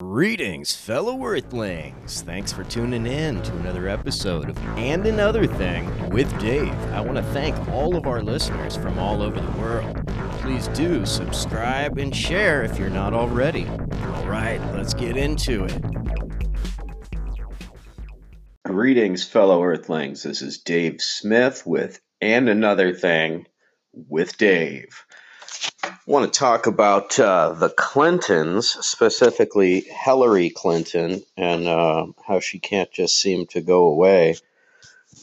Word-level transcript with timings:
Greetings, 0.00 0.74
fellow 0.74 1.22
Earthlings. 1.22 2.22
Thanks 2.22 2.50
for 2.50 2.64
tuning 2.64 3.06
in 3.06 3.42
to 3.42 3.52
another 3.58 3.86
episode 3.86 4.48
of 4.48 4.56
And 4.78 5.04
Another 5.04 5.46
Thing 5.46 6.08
with 6.08 6.26
Dave. 6.40 6.72
I 6.94 7.02
want 7.02 7.18
to 7.18 7.22
thank 7.34 7.54
all 7.68 7.94
of 7.94 8.06
our 8.06 8.22
listeners 8.22 8.76
from 8.76 8.98
all 8.98 9.20
over 9.20 9.38
the 9.38 9.58
world. 9.58 10.02
Please 10.40 10.68
do 10.68 11.04
subscribe 11.04 11.98
and 11.98 12.16
share 12.16 12.62
if 12.62 12.78
you're 12.78 12.88
not 12.88 13.12
already. 13.12 13.66
All 13.66 14.26
right, 14.26 14.58
let's 14.72 14.94
get 14.94 15.18
into 15.18 15.66
it. 15.66 15.82
Greetings, 18.64 19.22
fellow 19.22 19.62
Earthlings. 19.62 20.22
This 20.22 20.40
is 20.40 20.60
Dave 20.60 21.02
Smith 21.02 21.66
with 21.66 22.00
And 22.22 22.48
Another 22.48 22.94
Thing 22.94 23.44
with 23.92 24.38
Dave. 24.38 25.04
I 25.82 25.96
want 26.06 26.32
to 26.32 26.38
talk 26.38 26.66
about 26.66 27.18
uh, 27.18 27.50
the 27.50 27.70
Clintons, 27.70 28.68
specifically 28.86 29.80
Hillary 29.80 30.50
Clinton, 30.50 31.22
and 31.36 31.66
uh, 31.66 32.06
how 32.26 32.40
she 32.40 32.58
can't 32.58 32.90
just 32.92 33.20
seem 33.20 33.46
to 33.48 33.60
go 33.60 33.84
away. 33.84 34.36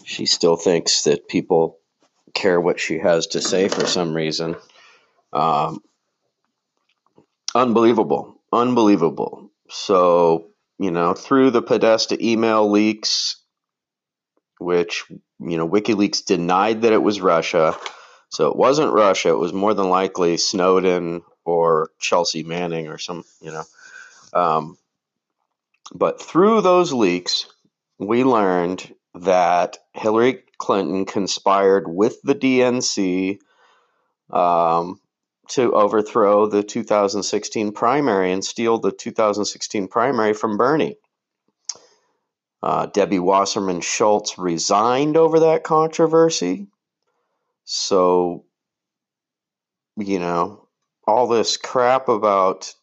She 0.04 0.26
still 0.26 0.56
thinks 0.56 1.04
that 1.04 1.28
people 1.28 1.80
care 2.34 2.60
what 2.60 2.80
she 2.80 3.00
has 3.00 3.28
to 3.28 3.42
say 3.42 3.68
for 3.68 3.86
some 3.86 4.14
reason. 4.14 4.56
Um, 5.34 5.82
unbelievable. 7.54 8.40
Unbelievable. 8.52 9.52
So, 9.70 10.48
you 10.80 10.92
know, 10.92 11.14
through 11.14 11.52
the 11.52 11.62
Podesta 11.62 12.18
email 12.26 12.70
leaks, 12.70 13.38
which, 14.60 15.04
you 15.40 15.58
know, 15.58 15.68
WikiLeaks 15.68 16.26
denied 16.26 16.82
that 16.82 16.94
it 16.94 17.04
was 17.04 17.22
Russia 17.22 17.78
so 18.30 18.48
it 18.50 18.56
wasn't 18.56 18.94
Russia. 18.94 19.30
It 19.30 19.40
was 19.40 19.54
more 19.54 19.74
than 19.74 19.90
likely 19.90 20.38
Snowden 20.38 21.22
or 21.46 21.92
Chelsea 22.00 22.44
Manning 22.44 22.88
or 22.88 22.98
some, 22.98 23.24
you 23.42 23.52
know. 23.52 23.64
Um, 24.34 24.78
but 25.94 26.22
through 26.22 26.62
those 26.62 26.92
leaks, 26.92 27.48
we 27.98 28.24
learned 28.24 28.94
that 29.16 29.78
Hillary 29.94 30.44
Clinton 30.58 31.06
conspired 31.06 31.88
with 31.88 32.22
the 32.24 32.36
DNC 32.36 33.40
um, 34.30 35.00
to 35.50 35.74
overthrow 35.74 36.48
the 36.48 36.64
2016 36.64 37.72
primary 37.72 38.32
and 38.32 38.44
steal 38.44 38.78
the 38.80 38.92
2016 38.92 39.88
primary 39.88 40.34
from 40.34 40.58
Bernie. 40.58 40.98
Uh, 42.62 42.88
Debbie 42.88 43.20
Wasserman 43.20 43.82
Schultz 43.82 44.38
resigned 44.38 45.16
over 45.16 45.42
that 45.42 45.64
controversy. 45.64 46.68
So, 47.70 48.46
you 49.98 50.20
know, 50.20 50.70
all 51.06 51.28
this 51.28 51.58
crap 51.58 52.08
about 52.08 52.74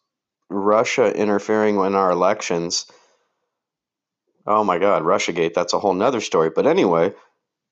Russia 0.50 1.10
interfering 1.10 1.76
in 1.76 1.94
our 1.94 2.10
elections. 2.10 2.84
Oh 4.46 4.62
my 4.62 4.78
God, 4.78 5.02
Russiagate, 5.02 5.54
that's 5.54 5.72
a 5.72 5.78
whole 5.78 5.94
nother 5.94 6.20
story. 6.20 6.50
But 6.50 6.66
anyway, 6.66 7.14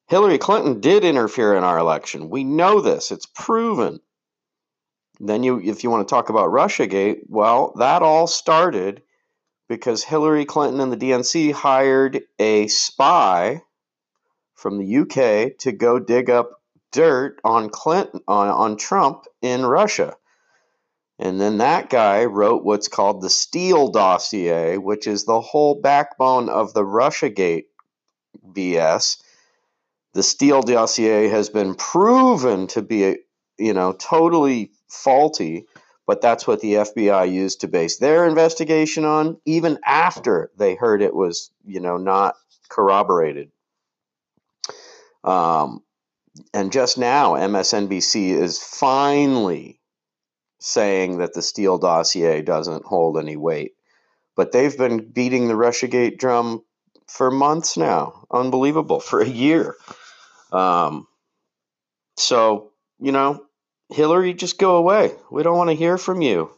Hillary 0.08 0.38
Clinton 0.38 0.80
did 0.80 1.04
interfere 1.04 1.54
in 1.54 1.64
our 1.64 1.78
election. 1.78 2.30
We 2.30 2.44
know 2.44 2.80
this, 2.80 3.10
it's 3.10 3.26
proven. 3.26 4.00
Then 5.20 5.42
you 5.42 5.60
if 5.60 5.84
you 5.84 5.90
want 5.90 6.08
to 6.08 6.12
talk 6.12 6.30
about 6.30 6.48
Russiagate, 6.48 7.24
well, 7.28 7.74
that 7.76 8.00
all 8.00 8.26
started 8.26 9.02
because 9.68 10.02
Hillary 10.02 10.46
Clinton 10.46 10.80
and 10.80 10.90
the 10.90 10.96
DNC 10.96 11.52
hired 11.52 12.22
a 12.38 12.68
spy 12.68 13.60
from 14.54 14.78
the 14.78 14.96
UK 14.96 15.58
to 15.58 15.72
go 15.72 15.98
dig 15.98 16.30
up 16.30 16.61
dirt 16.92 17.40
on 17.42 17.70
Clinton 17.70 18.20
on, 18.28 18.48
on 18.48 18.76
Trump 18.76 19.24
in 19.40 19.66
Russia. 19.66 20.14
And 21.18 21.40
then 21.40 21.58
that 21.58 21.90
guy 21.90 22.24
wrote 22.24 22.64
what's 22.64 22.88
called 22.88 23.20
the 23.20 23.30
Steele 23.30 23.88
dossier, 23.88 24.78
which 24.78 25.06
is 25.06 25.24
the 25.24 25.40
whole 25.40 25.80
backbone 25.80 26.48
of 26.48 26.74
the 26.74 26.82
Russiagate 26.82 27.66
BS. 28.52 29.22
The 30.14 30.22
Steele 30.22 30.62
dossier 30.62 31.28
has 31.28 31.48
been 31.48 31.74
proven 31.74 32.66
to 32.68 32.82
be, 32.82 33.18
you 33.58 33.72
know, 33.72 33.92
totally 33.92 34.72
faulty, 34.88 35.66
but 36.06 36.20
that's 36.20 36.46
what 36.46 36.60
the 36.60 36.74
FBI 36.74 37.32
used 37.32 37.60
to 37.60 37.68
base 37.68 37.98
their 37.98 38.26
investigation 38.26 39.04
on, 39.04 39.38
even 39.44 39.78
after 39.86 40.50
they 40.56 40.74
heard 40.74 41.02
it 41.02 41.14
was, 41.14 41.50
you 41.64 41.80
know, 41.80 41.96
not 41.96 42.34
corroborated. 42.68 43.50
Um, 45.24 45.82
and 46.54 46.72
just 46.72 46.98
now, 46.98 47.34
MSNBC 47.34 48.30
is 48.30 48.58
finally 48.58 49.80
saying 50.60 51.18
that 51.18 51.34
the 51.34 51.42
Steele 51.42 51.78
dossier 51.78 52.40
doesn't 52.42 52.84
hold 52.84 53.18
any 53.18 53.36
weight. 53.36 53.72
But 54.36 54.52
they've 54.52 54.76
been 54.76 55.10
beating 55.10 55.48
the 55.48 55.54
Russiagate 55.54 56.18
drum 56.18 56.62
for 57.06 57.30
months 57.30 57.76
now. 57.76 58.26
Unbelievable. 58.30 59.00
For 59.00 59.20
a 59.20 59.28
year. 59.28 59.76
Um, 60.52 61.06
so, 62.16 62.72
you 62.98 63.12
know, 63.12 63.44
Hillary, 63.90 64.32
just 64.32 64.58
go 64.58 64.76
away. 64.76 65.12
We 65.30 65.42
don't 65.42 65.56
want 65.56 65.70
to 65.70 65.76
hear 65.76 65.98
from 65.98 66.22
you 66.22 66.50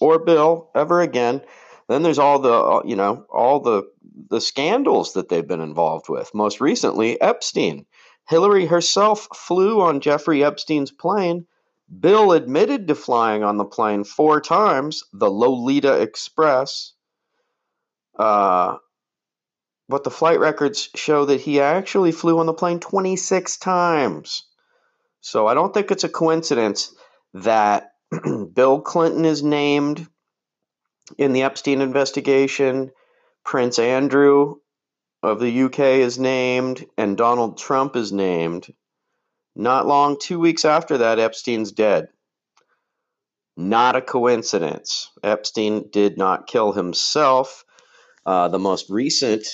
or 0.00 0.18
Bill 0.18 0.70
ever 0.74 1.00
again. 1.00 1.42
Then 1.88 2.02
there's 2.02 2.18
all 2.18 2.38
the, 2.38 2.82
you 2.88 2.96
know, 2.96 3.26
all 3.28 3.60
the 3.60 3.90
the 4.30 4.40
scandals 4.40 5.14
that 5.14 5.28
they've 5.28 5.46
been 5.46 5.60
involved 5.60 6.08
with. 6.08 6.34
Most 6.34 6.60
recently, 6.60 7.20
Epstein. 7.20 7.84
Hillary 8.28 8.66
herself 8.66 9.28
flew 9.34 9.80
on 9.80 10.00
Jeffrey 10.00 10.44
Epstein's 10.44 10.90
plane. 10.90 11.46
Bill 12.00 12.32
admitted 12.32 12.88
to 12.88 12.94
flying 12.94 13.42
on 13.42 13.56
the 13.56 13.64
plane 13.64 14.04
four 14.04 14.40
times, 14.40 15.04
the 15.12 15.30
Lolita 15.30 16.00
Express. 16.00 16.92
Uh, 18.18 18.76
but 19.88 20.04
the 20.04 20.10
flight 20.10 20.40
records 20.40 20.88
show 20.94 21.26
that 21.26 21.42
he 21.42 21.60
actually 21.60 22.12
flew 22.12 22.38
on 22.38 22.46
the 22.46 22.54
plane 22.54 22.80
26 22.80 23.58
times. 23.58 24.44
So 25.20 25.46
I 25.46 25.54
don't 25.54 25.74
think 25.74 25.90
it's 25.90 26.04
a 26.04 26.08
coincidence 26.08 26.94
that 27.34 27.92
Bill 28.54 28.80
Clinton 28.80 29.24
is 29.24 29.42
named 29.42 30.06
in 31.18 31.32
the 31.32 31.42
Epstein 31.42 31.80
investigation. 31.80 32.90
Prince 33.44 33.78
Andrew 33.78 34.56
of 35.22 35.38
the 35.38 35.62
UK 35.62 35.78
is 35.78 36.18
named 36.18 36.84
and 36.98 37.16
Donald 37.16 37.58
Trump 37.58 37.96
is 37.96 38.12
named. 38.12 38.72
Not 39.54 39.86
long, 39.86 40.16
two 40.20 40.40
weeks 40.40 40.64
after 40.64 40.98
that, 40.98 41.18
Epstein's 41.18 41.72
dead. 41.72 42.08
Not 43.56 43.96
a 43.96 44.00
coincidence. 44.00 45.10
Epstein 45.22 45.88
did 45.90 46.16
not 46.16 46.46
kill 46.46 46.72
himself. 46.72 47.64
Uh, 48.24 48.48
the 48.48 48.58
most 48.58 48.88
recent 48.88 49.46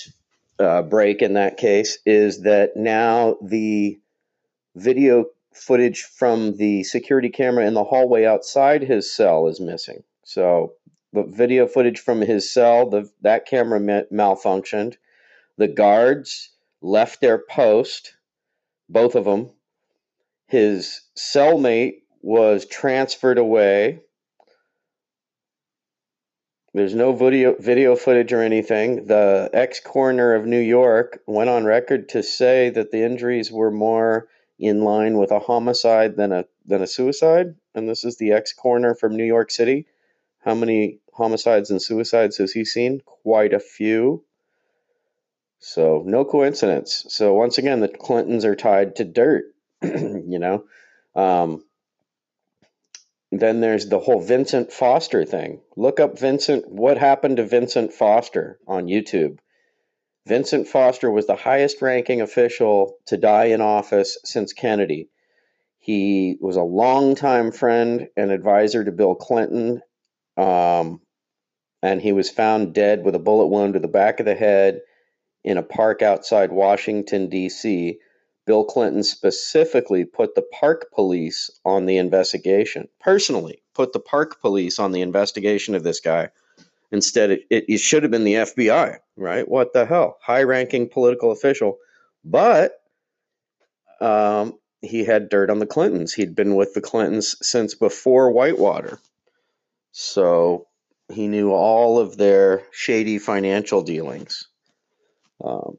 uh, 0.59 0.81
break 0.83 1.21
in 1.21 1.33
that 1.33 1.57
case 1.57 1.99
is 2.05 2.41
that 2.43 2.75
now 2.75 3.37
the 3.41 3.99
video 4.75 5.25
footage 5.53 6.03
from 6.03 6.55
the 6.57 6.83
security 6.83 7.29
camera 7.29 7.65
in 7.65 7.73
the 7.73 7.83
hallway 7.83 8.25
outside 8.25 8.81
his 8.81 9.13
cell 9.13 9.47
is 9.47 9.59
missing. 9.59 10.03
So 10.23 10.73
the 11.11 11.23
video 11.23 11.67
footage 11.67 11.99
from 11.99 12.21
his 12.21 12.51
cell, 12.51 12.89
the, 12.89 13.09
that 13.21 13.45
camera 13.45 13.79
malfunctioned 14.11 14.95
the 15.59 15.67
guards 15.67 16.51
left 16.81 17.19
their 17.19 17.37
post, 17.37 18.15
both 18.87 19.15
of 19.15 19.25
them. 19.25 19.51
His 20.47 21.01
cellmate 21.17 22.03
was 22.21 22.65
transferred 22.65 23.37
away. 23.37 23.99
There's 26.73 26.95
no 26.95 27.11
video 27.11 27.55
video 27.59 27.97
footage 27.97 28.31
or 28.31 28.41
anything. 28.41 29.07
The 29.07 29.49
ex 29.51 29.81
coroner 29.81 30.33
of 30.33 30.45
New 30.45 30.61
York 30.61 31.19
went 31.27 31.49
on 31.49 31.65
record 31.65 32.07
to 32.09 32.23
say 32.23 32.69
that 32.69 32.91
the 32.91 33.03
injuries 33.03 33.51
were 33.51 33.71
more 33.71 34.29
in 34.59 34.83
line 34.83 35.17
with 35.17 35.31
a 35.31 35.39
homicide 35.39 36.15
than 36.15 36.31
a 36.31 36.45
than 36.65 36.81
a 36.81 36.87
suicide. 36.87 37.55
And 37.75 37.89
this 37.89 38.05
is 38.05 38.17
the 38.17 38.31
ex 38.31 38.53
coroner 38.53 38.95
from 38.95 39.17
New 39.17 39.25
York 39.25 39.51
City. 39.51 39.87
How 40.39 40.55
many 40.55 40.99
homicides 41.11 41.69
and 41.69 41.81
suicides 41.81 42.37
has 42.37 42.53
he 42.53 42.63
seen? 42.63 43.01
Quite 43.05 43.51
a 43.51 43.59
few. 43.59 44.23
So 45.59 46.03
no 46.05 46.23
coincidence. 46.23 47.05
So 47.09 47.33
once 47.33 47.57
again, 47.57 47.81
the 47.81 47.89
Clintons 47.89 48.45
are 48.45 48.55
tied 48.55 48.95
to 48.97 49.03
dirt. 49.03 49.45
you 49.81 50.39
know. 50.39 50.63
Um, 51.15 51.63
then 53.31 53.61
there's 53.61 53.87
the 53.87 53.99
whole 53.99 54.21
Vincent 54.21 54.71
Foster 54.71 55.23
thing. 55.25 55.61
Look 55.75 55.99
up 55.99 56.17
Vincent. 56.17 56.67
What 56.67 56.97
happened 56.97 57.37
to 57.37 57.45
Vincent 57.45 57.93
Foster 57.93 58.57
on 58.67 58.87
YouTube? 58.87 59.39
Vincent 60.25 60.67
Foster 60.67 61.11
was 61.11 61.27
the 61.27 61.35
highest 61.35 61.81
ranking 61.81 62.21
official 62.21 62.95
to 63.05 63.17
die 63.17 63.45
in 63.45 63.61
office 63.61 64.17
since 64.23 64.53
Kennedy. 64.53 65.09
He 65.77 66.37
was 66.41 66.55
a 66.55 66.63
longtime 66.63 67.51
friend 67.51 68.07
and 68.17 68.31
advisor 68.31 68.83
to 68.83 68.91
Bill 68.91 69.15
Clinton. 69.15 69.81
Um, 70.37 71.01
and 71.81 72.01
he 72.01 72.11
was 72.11 72.29
found 72.29 72.73
dead 72.73 73.03
with 73.03 73.15
a 73.15 73.19
bullet 73.19 73.47
wound 73.47 73.73
to 73.73 73.79
the 73.79 73.87
back 73.87 74.19
of 74.19 74.25
the 74.25 74.35
head 74.35 74.81
in 75.43 75.57
a 75.57 75.63
park 75.63 76.01
outside 76.01 76.51
Washington, 76.51 77.29
D.C., 77.29 77.99
Bill 78.45 78.63
Clinton 78.63 79.03
specifically 79.03 80.05
put 80.05 80.33
the 80.33 80.41
park 80.41 80.91
police 80.91 81.51
on 81.63 81.85
the 81.85 81.97
investigation, 81.97 82.87
personally 82.99 83.61
put 83.79 83.93
the 83.93 83.99
park 83.99 84.41
police 84.41 84.77
on 84.77 84.91
the 84.91 85.01
investigation 85.01 85.73
of 85.73 85.83
this 85.83 86.01
guy. 86.01 86.29
Instead, 86.91 87.29
it, 87.29 87.45
it, 87.49 87.79
should 87.79 88.03
have 88.03 88.11
been 88.11 88.25
the 88.25 88.33
FBI, 88.33 88.97
right? 89.15 89.47
What 89.47 89.71
the 89.71 89.85
hell? 89.85 90.17
High 90.21 90.43
ranking 90.43 90.89
political 90.89 91.31
official. 91.31 91.77
But 92.25 92.81
um, 94.01 94.59
he 94.81 95.05
had 95.05 95.29
dirt 95.29 95.49
on 95.49 95.59
the 95.59 95.65
Clintons. 95.65 96.13
He'd 96.13 96.35
been 96.35 96.55
with 96.55 96.73
the 96.73 96.81
Clintons 96.81 97.37
since 97.41 97.73
before 97.73 98.31
Whitewater. 98.31 98.99
So 99.91 100.67
he 101.07 101.29
knew 101.29 101.51
all 101.51 101.99
of 101.99 102.17
their 102.17 102.63
shady 102.71 103.17
financial 103.17 103.81
dealings. 103.81 104.48
Um, 105.43 105.77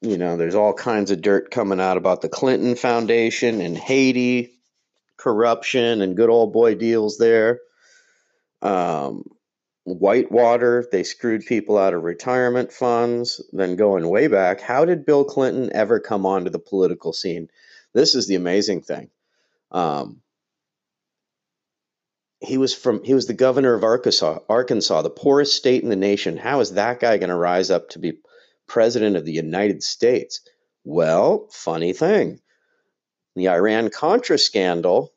you 0.00 0.18
know, 0.18 0.36
there's 0.36 0.56
all 0.56 0.72
kinds 0.72 1.10
of 1.10 1.22
dirt 1.22 1.50
coming 1.50 1.80
out 1.80 1.96
about 1.96 2.22
the 2.22 2.28
Clinton 2.28 2.74
Foundation 2.74 3.60
and 3.60 3.76
Haiti 3.78 4.52
corruption 5.16 6.02
and 6.02 6.16
good 6.16 6.30
old 6.30 6.52
boy 6.52 6.74
deals 6.74 7.18
there. 7.18 7.60
Um, 8.60 9.24
Whitewater, 9.84 10.86
they 10.90 11.02
screwed 11.02 11.46
people 11.46 11.78
out 11.78 11.94
of 11.94 12.02
retirement 12.02 12.72
funds. 12.72 13.40
Then 13.52 13.76
going 13.76 14.08
way 14.08 14.26
back, 14.26 14.60
how 14.60 14.84
did 14.84 15.06
Bill 15.06 15.24
Clinton 15.24 15.70
ever 15.72 16.00
come 16.00 16.26
onto 16.26 16.50
the 16.50 16.58
political 16.58 17.12
scene? 17.12 17.48
This 17.92 18.14
is 18.14 18.26
the 18.26 18.36
amazing 18.36 18.82
thing. 18.82 19.10
Um, 19.70 20.20
he 22.40 22.58
was 22.58 22.74
from 22.74 23.04
he 23.04 23.14
was 23.14 23.26
the 23.26 23.34
governor 23.34 23.74
of 23.74 23.84
Arkansas, 23.84 24.40
Arkansas, 24.48 25.02
the 25.02 25.10
poorest 25.10 25.54
state 25.54 25.82
in 25.82 25.88
the 25.88 25.96
nation. 25.96 26.36
How 26.36 26.60
is 26.60 26.72
that 26.72 27.00
guy 27.00 27.18
going 27.18 27.30
to 27.30 27.36
rise 27.36 27.70
up 27.70 27.90
to 27.90 27.98
be 27.98 28.14
president 28.72 29.16
of 29.16 29.26
the 29.26 29.32
United 29.32 29.82
States? 29.82 30.40
Well, 30.82 31.46
funny 31.50 31.92
thing. 31.92 32.40
The 33.36 33.50
Iran 33.50 33.90
Contra 33.90 34.38
scandal, 34.38 35.12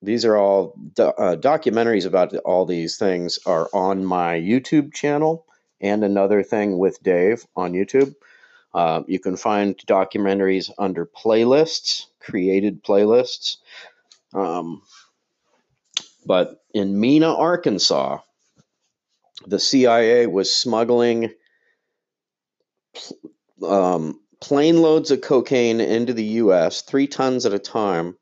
these 0.00 0.24
are 0.24 0.36
all 0.38 0.74
do, 0.94 1.04
uh, 1.04 1.36
documentaries 1.36 2.06
about 2.06 2.34
all 2.36 2.64
these 2.64 2.96
things 2.96 3.38
are 3.44 3.68
on 3.74 4.06
my 4.06 4.40
YouTube 4.40 4.94
channel 4.94 5.44
and 5.82 6.02
another 6.02 6.42
thing 6.42 6.78
with 6.78 7.02
Dave 7.02 7.46
on 7.54 7.74
YouTube. 7.74 8.14
Uh, 8.72 9.02
you 9.06 9.20
can 9.20 9.36
find 9.36 9.76
documentaries 9.86 10.70
under 10.78 11.04
playlists, 11.04 12.06
created 12.18 12.82
playlists. 12.82 13.58
Um, 14.32 14.80
but 16.24 16.64
in 16.72 16.98
Mena, 16.98 17.34
Arkansas, 17.34 18.20
the 19.46 19.60
CIA 19.60 20.26
was 20.26 20.50
smuggling 20.50 21.30
um, 23.62 24.20
plane 24.40 24.82
loads 24.82 25.10
of 25.10 25.20
cocaine 25.20 25.80
into 25.80 26.12
the 26.12 26.24
U.S., 26.24 26.82
three 26.82 27.06
tons 27.06 27.46
at 27.46 27.54
a 27.54 27.58
time, 27.58 28.16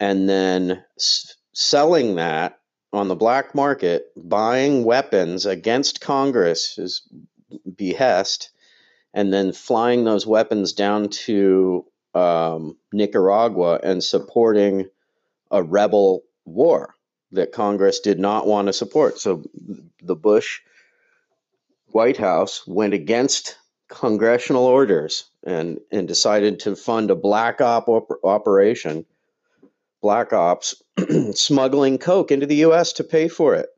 and 0.00 0.28
then 0.28 0.84
s- 0.98 1.36
selling 1.54 2.16
that 2.16 2.58
on 2.92 3.08
the 3.08 3.16
black 3.16 3.54
market, 3.54 4.06
buying 4.16 4.84
weapons 4.84 5.46
against 5.46 6.00
Congress's 6.00 7.02
behest 7.76 8.50
and 9.14 9.32
then 9.32 9.52
flying 9.52 10.04
those 10.04 10.26
weapons 10.26 10.72
down 10.72 11.08
to 11.08 11.84
um, 12.14 12.76
Nicaragua 12.92 13.80
and 13.82 14.02
supporting 14.02 14.88
a 15.50 15.62
rebel 15.62 16.22
war 16.44 16.94
that 17.32 17.52
Congress 17.52 18.00
did 18.00 18.18
not 18.18 18.46
want 18.46 18.66
to 18.68 18.72
support. 18.72 19.18
So 19.18 19.44
the 20.02 20.16
Bush 20.16 20.60
White 21.92 22.16
House 22.16 22.66
went 22.66 22.94
against 22.94 23.56
congressional 23.88 24.64
orders 24.64 25.30
and, 25.44 25.78
and 25.90 26.08
decided 26.08 26.60
to 26.60 26.76
fund 26.76 27.10
a 27.10 27.16
black 27.16 27.60
op, 27.60 27.88
op 27.88 28.08
operation, 28.24 29.04
black 30.00 30.32
ops, 30.32 30.82
smuggling 31.34 31.98
coke 31.98 32.30
into 32.30 32.46
the 32.46 32.56
U.S. 32.56 32.92
to 32.94 33.04
pay 33.04 33.28
for 33.28 33.54
it 33.54 33.68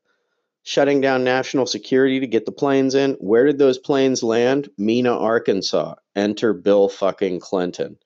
shutting 0.65 1.01
down 1.01 1.23
national 1.23 1.67
security 1.67 2.19
to 2.19 2.27
get 2.27 2.47
the 2.47 2.53
planes 2.53 2.95
in. 2.95 3.13
Where 3.21 3.45
did 3.45 3.59
those 3.59 3.79
planes 3.79 4.23
land? 4.23 4.69
Mena, 4.77 5.17
Arkansas. 5.17 5.95
Enter 6.17 6.53
Bill 6.53 6.89
fucking 6.89 7.41
Clinton. 7.41 7.97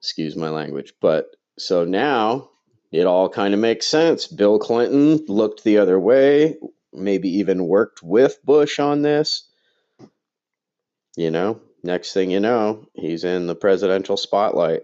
Excuse 0.00 0.36
my 0.36 0.48
language. 0.48 0.94
But 1.00 1.26
so 1.58 1.84
now 1.84 2.50
it 2.92 3.04
all 3.04 3.28
kind 3.28 3.52
of 3.52 3.60
makes 3.60 3.86
sense. 3.86 4.28
Bill 4.28 4.58
Clinton 4.58 5.24
looked 5.26 5.64
the 5.64 5.78
other 5.78 5.98
way, 5.98 6.56
maybe 6.96 7.38
even 7.38 7.66
worked 7.66 8.02
with 8.02 8.38
Bush 8.44 8.78
on 8.78 9.02
this. 9.02 9.48
You 11.16 11.30
know, 11.30 11.60
next 11.82 12.12
thing 12.12 12.30
you 12.30 12.40
know, 12.40 12.86
he's 12.94 13.24
in 13.24 13.46
the 13.46 13.54
presidential 13.54 14.16
spotlight. 14.16 14.82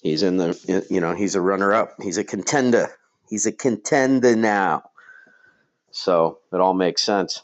He's 0.00 0.22
in 0.22 0.36
the, 0.36 0.86
you 0.90 1.00
know, 1.00 1.14
he's 1.14 1.34
a 1.34 1.40
runner 1.40 1.74
up. 1.74 1.94
He's 2.00 2.18
a 2.18 2.24
contender. 2.24 2.88
He's 3.28 3.46
a 3.46 3.52
contender 3.52 4.36
now. 4.36 4.90
So 5.90 6.38
it 6.52 6.60
all 6.60 6.74
makes 6.74 7.02
sense. 7.02 7.42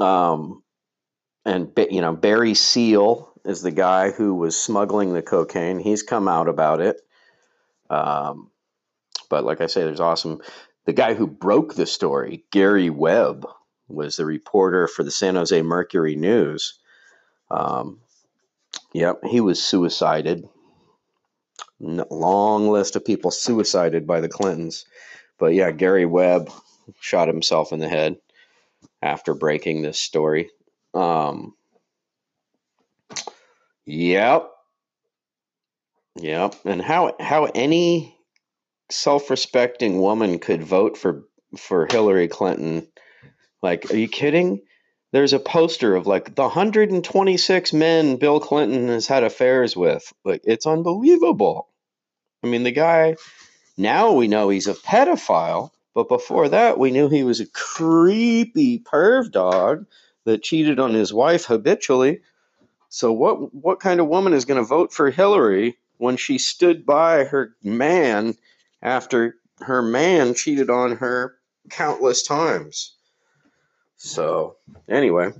Um, 0.00 0.62
and 1.44 1.72
you 1.90 2.00
know 2.00 2.14
Barry 2.14 2.54
Seal 2.54 3.32
is 3.44 3.62
the 3.62 3.70
guy 3.70 4.10
who 4.10 4.34
was 4.34 4.60
smuggling 4.60 5.12
the 5.12 5.22
cocaine. 5.22 5.78
He's 5.78 6.02
come 6.02 6.28
out 6.28 6.48
about 6.48 6.80
it. 6.80 7.00
Um, 7.88 8.50
but 9.30 9.44
like 9.44 9.60
I 9.60 9.66
say, 9.66 9.82
there's 9.82 10.00
awesome. 10.00 10.40
The 10.88 10.94
guy 10.94 11.12
who 11.12 11.26
broke 11.26 11.74
the 11.74 11.84
story, 11.84 12.46
Gary 12.50 12.88
Webb, 12.88 13.46
was 13.88 14.16
the 14.16 14.24
reporter 14.24 14.88
for 14.88 15.02
the 15.02 15.10
San 15.10 15.34
Jose 15.34 15.60
Mercury 15.60 16.16
News. 16.16 16.78
Um, 17.50 18.00
yep, 18.94 19.22
he 19.22 19.42
was 19.42 19.62
suicided. 19.62 20.48
Long 21.78 22.70
list 22.70 22.96
of 22.96 23.04
people 23.04 23.30
suicided 23.30 24.06
by 24.06 24.22
the 24.22 24.30
Clintons. 24.30 24.86
But 25.36 25.52
yeah, 25.52 25.72
Gary 25.72 26.06
Webb 26.06 26.50
shot 27.00 27.28
himself 27.28 27.70
in 27.70 27.80
the 27.80 27.88
head 27.90 28.16
after 29.02 29.34
breaking 29.34 29.82
this 29.82 30.00
story. 30.00 30.48
Um, 30.94 31.54
yep. 33.84 34.48
Yep. 36.16 36.54
And 36.64 36.80
how 36.80 37.14
how 37.20 37.44
any 37.54 38.17
self-respecting 38.90 40.00
woman 40.00 40.38
could 40.38 40.62
vote 40.62 40.96
for 40.96 41.24
for 41.56 41.86
Hillary 41.90 42.28
Clinton. 42.28 42.86
Like, 43.62 43.90
are 43.90 43.96
you 43.96 44.08
kidding? 44.08 44.62
There's 45.12 45.32
a 45.32 45.38
poster 45.38 45.96
of 45.96 46.06
like 46.06 46.34
the 46.34 46.42
126 46.42 47.72
men 47.72 48.16
Bill 48.16 48.40
Clinton 48.40 48.88
has 48.88 49.06
had 49.06 49.24
affairs 49.24 49.74
with. 49.74 50.12
Like, 50.24 50.42
it's 50.44 50.66
unbelievable. 50.66 51.68
I 52.42 52.46
mean, 52.46 52.62
the 52.62 52.70
guy 52.70 53.16
now 53.76 54.12
we 54.12 54.28
know 54.28 54.48
he's 54.48 54.66
a 54.66 54.74
pedophile, 54.74 55.70
but 55.94 56.08
before 56.08 56.48
that, 56.50 56.78
we 56.78 56.90
knew 56.90 57.08
he 57.08 57.22
was 57.22 57.40
a 57.40 57.46
creepy 57.46 58.78
perv 58.78 59.32
dog 59.32 59.86
that 60.24 60.42
cheated 60.42 60.78
on 60.78 60.94
his 60.94 61.12
wife 61.12 61.46
habitually. 61.46 62.20
So 62.90 63.12
what 63.12 63.54
what 63.54 63.80
kind 63.80 64.00
of 64.00 64.08
woman 64.08 64.32
is 64.32 64.44
going 64.44 64.60
to 64.60 64.66
vote 64.66 64.92
for 64.92 65.10
Hillary 65.10 65.78
when 65.96 66.16
she 66.16 66.38
stood 66.38 66.84
by 66.84 67.24
her 67.24 67.54
man 67.62 68.34
after 68.82 69.36
her 69.60 69.82
man 69.82 70.34
cheated 70.34 70.70
on 70.70 70.96
her 70.96 71.36
countless 71.70 72.22
times? 72.22 72.94
So, 73.96 74.56
anyway, 74.88 75.32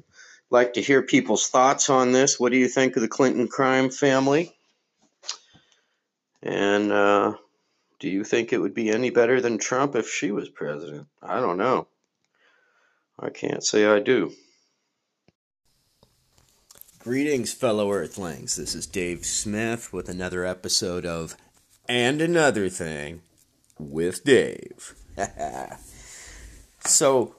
like 0.50 0.74
to 0.74 0.82
hear 0.82 1.02
people's 1.02 1.48
thoughts 1.48 1.90
on 1.90 2.12
this. 2.12 2.40
What 2.40 2.52
do 2.52 2.58
you 2.58 2.68
think 2.68 2.96
of 2.96 3.02
the 3.02 3.08
Clinton 3.08 3.48
crime 3.48 3.90
family? 3.90 4.56
And 6.42 6.92
uh, 6.92 7.34
do 7.98 8.08
you 8.08 8.24
think 8.24 8.52
it 8.52 8.58
would 8.58 8.74
be 8.74 8.90
any 8.90 9.10
better 9.10 9.40
than 9.40 9.58
Trump 9.58 9.96
if 9.96 10.08
she 10.08 10.30
was 10.30 10.48
president? 10.48 11.06
I 11.22 11.40
don't 11.40 11.58
know. 11.58 11.88
I 13.18 13.30
can't 13.30 13.64
say 13.64 13.86
I 13.86 13.98
do. 13.98 14.32
Greetings, 17.00 17.52
fellow 17.52 17.90
Earthlings. 17.90 18.56
This 18.56 18.74
is 18.74 18.86
Dave 18.86 19.24
Smith 19.24 19.92
with 19.92 20.08
another 20.08 20.44
episode 20.44 21.06
of 21.06 21.36
And 21.88 22.20
Another 22.20 22.68
Thing 22.68 23.22
with 23.78 24.24
Dave. 24.24 24.94
so, 26.80 27.34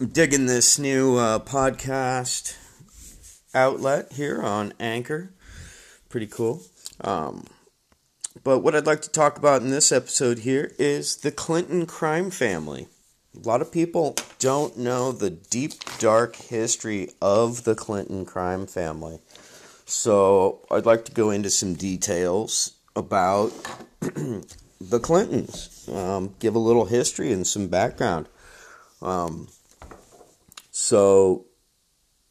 I'm 0.00 0.08
digging 0.08 0.46
this 0.46 0.78
new 0.78 1.16
uh, 1.16 1.38
podcast 1.38 2.56
outlet 3.54 4.12
here 4.12 4.42
on 4.42 4.72
Anchor. 4.80 5.32
Pretty 6.08 6.26
cool. 6.26 6.62
Um, 7.00 7.46
but 8.42 8.60
what 8.60 8.74
I'd 8.74 8.86
like 8.86 9.02
to 9.02 9.10
talk 9.10 9.38
about 9.38 9.62
in 9.62 9.70
this 9.70 9.92
episode 9.92 10.40
here 10.40 10.72
is 10.78 11.16
the 11.16 11.30
Clinton 11.30 11.86
crime 11.86 12.30
family. 12.30 12.88
A 13.36 13.46
lot 13.46 13.60
of 13.60 13.72
people 13.72 14.16
don't 14.38 14.76
know 14.76 15.12
the 15.12 15.30
deep, 15.30 15.72
dark 15.98 16.36
history 16.36 17.10
of 17.20 17.64
the 17.64 17.74
Clinton 17.74 18.24
crime 18.24 18.66
family. 18.66 19.20
So 19.86 20.60
I'd 20.70 20.86
like 20.86 21.04
to 21.06 21.12
go 21.12 21.30
into 21.30 21.50
some 21.50 21.74
details 21.74 22.72
about 22.96 23.52
the 24.80 24.98
Clintons, 25.00 25.88
um, 25.92 26.34
give 26.38 26.54
a 26.54 26.58
little 26.58 26.86
history 26.86 27.30
and 27.32 27.46
some 27.46 27.68
background. 27.68 28.26
Um, 29.00 29.48
so 30.70 31.46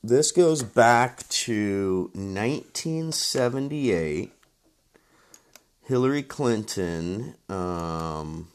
this 0.04 0.32
goes 0.32 0.64
back 0.64 1.28
to 1.30 2.12
1978 2.14 4.32
Hillary 5.86 6.24
Clinton 6.24 7.36
um, 7.50 8.48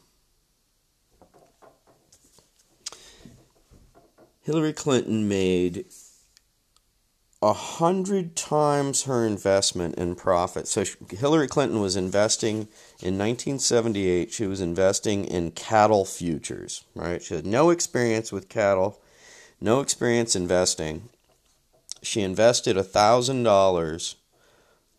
Hillary 4.49 4.73
Clinton 4.73 5.27
made 5.27 5.85
a 7.41 7.53
hundred 7.53 8.35
times 8.35 9.03
her 9.03 9.25
investment 9.25 9.95
in 9.95 10.13
profit. 10.15 10.67
So 10.67 10.83
Hillary 11.09 11.47
Clinton 11.47 11.79
was 11.79 11.95
investing 11.95 12.67
in 13.01 13.17
1978. 13.17 14.31
She 14.31 14.45
was 14.45 14.59
investing 14.59 15.23
in 15.23 15.51
cattle 15.51 16.03
futures. 16.03 16.83
Right, 16.95 17.21
she 17.21 17.35
had 17.35 17.45
no 17.45 17.69
experience 17.69 18.31
with 18.31 18.49
cattle, 18.49 18.99
no 19.61 19.79
experience 19.79 20.35
investing. 20.35 21.09
She 22.01 22.21
invested 22.21 22.75
a 22.75 22.83
thousand 22.83 23.43
dollars. 23.43 24.15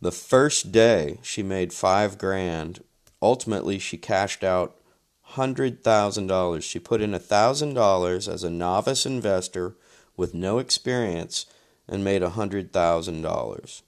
The 0.00 0.12
first 0.12 0.72
day, 0.72 1.18
she 1.22 1.42
made 1.42 1.74
five 1.74 2.16
grand. 2.16 2.82
Ultimately, 3.20 3.78
she 3.78 3.98
cashed 3.98 4.42
out 4.42 4.76
hundred 5.22 5.84
thousand 5.84 6.28
dollars. 6.28 6.64
She 6.64 6.78
put 6.78 7.02
in 7.02 7.12
a 7.12 7.18
thousand 7.18 7.74
dollars 7.74 8.28
as 8.28 8.42
a 8.42 8.50
novice 8.50 9.04
investor 9.04 9.76
with 10.16 10.32
no 10.32 10.58
experience 10.58 11.44
and 11.90 12.02
made 12.04 12.22
$100,000. 12.22 13.82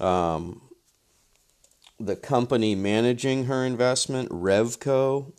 Um, 0.00 0.62
the 2.00 2.16
company 2.16 2.74
managing 2.74 3.44
her 3.44 3.64
investment, 3.64 4.30
Refco, 4.30 5.32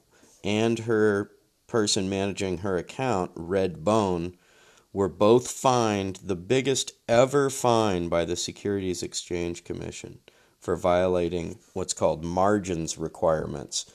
and 0.44 0.80
her 0.80 1.32
person 1.68 2.10
managing 2.10 2.60
her 2.60 2.78
account, 2.78 3.36
Redbone, 3.36 4.36
were 4.94 5.10
both 5.10 5.52
fined 5.52 6.20
the 6.24 6.36
biggest 6.36 6.94
ever 7.08 7.50
fine 7.50 8.08
by 8.08 8.24
the 8.24 8.36
Securities 8.36 9.04
Exchange 9.04 9.64
Commission 9.64 10.20
for 10.60 10.76
violating 10.76 11.60
what's 11.74 11.94
called 11.94 12.24
margins 12.24 12.98
requirements, 12.98 13.86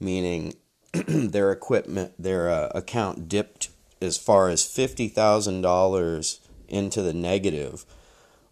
meaning 0.00 0.54
their 0.92 1.52
equipment, 1.52 2.12
their 2.18 2.50
uh, 2.50 2.70
account 2.74 3.28
dipped 3.28 3.68
as 4.00 4.16
far 4.16 4.48
as 4.48 4.64
fifty 4.64 5.08
thousand 5.08 5.60
dollars 5.60 6.40
into 6.68 7.02
the 7.02 7.12
negative, 7.12 7.84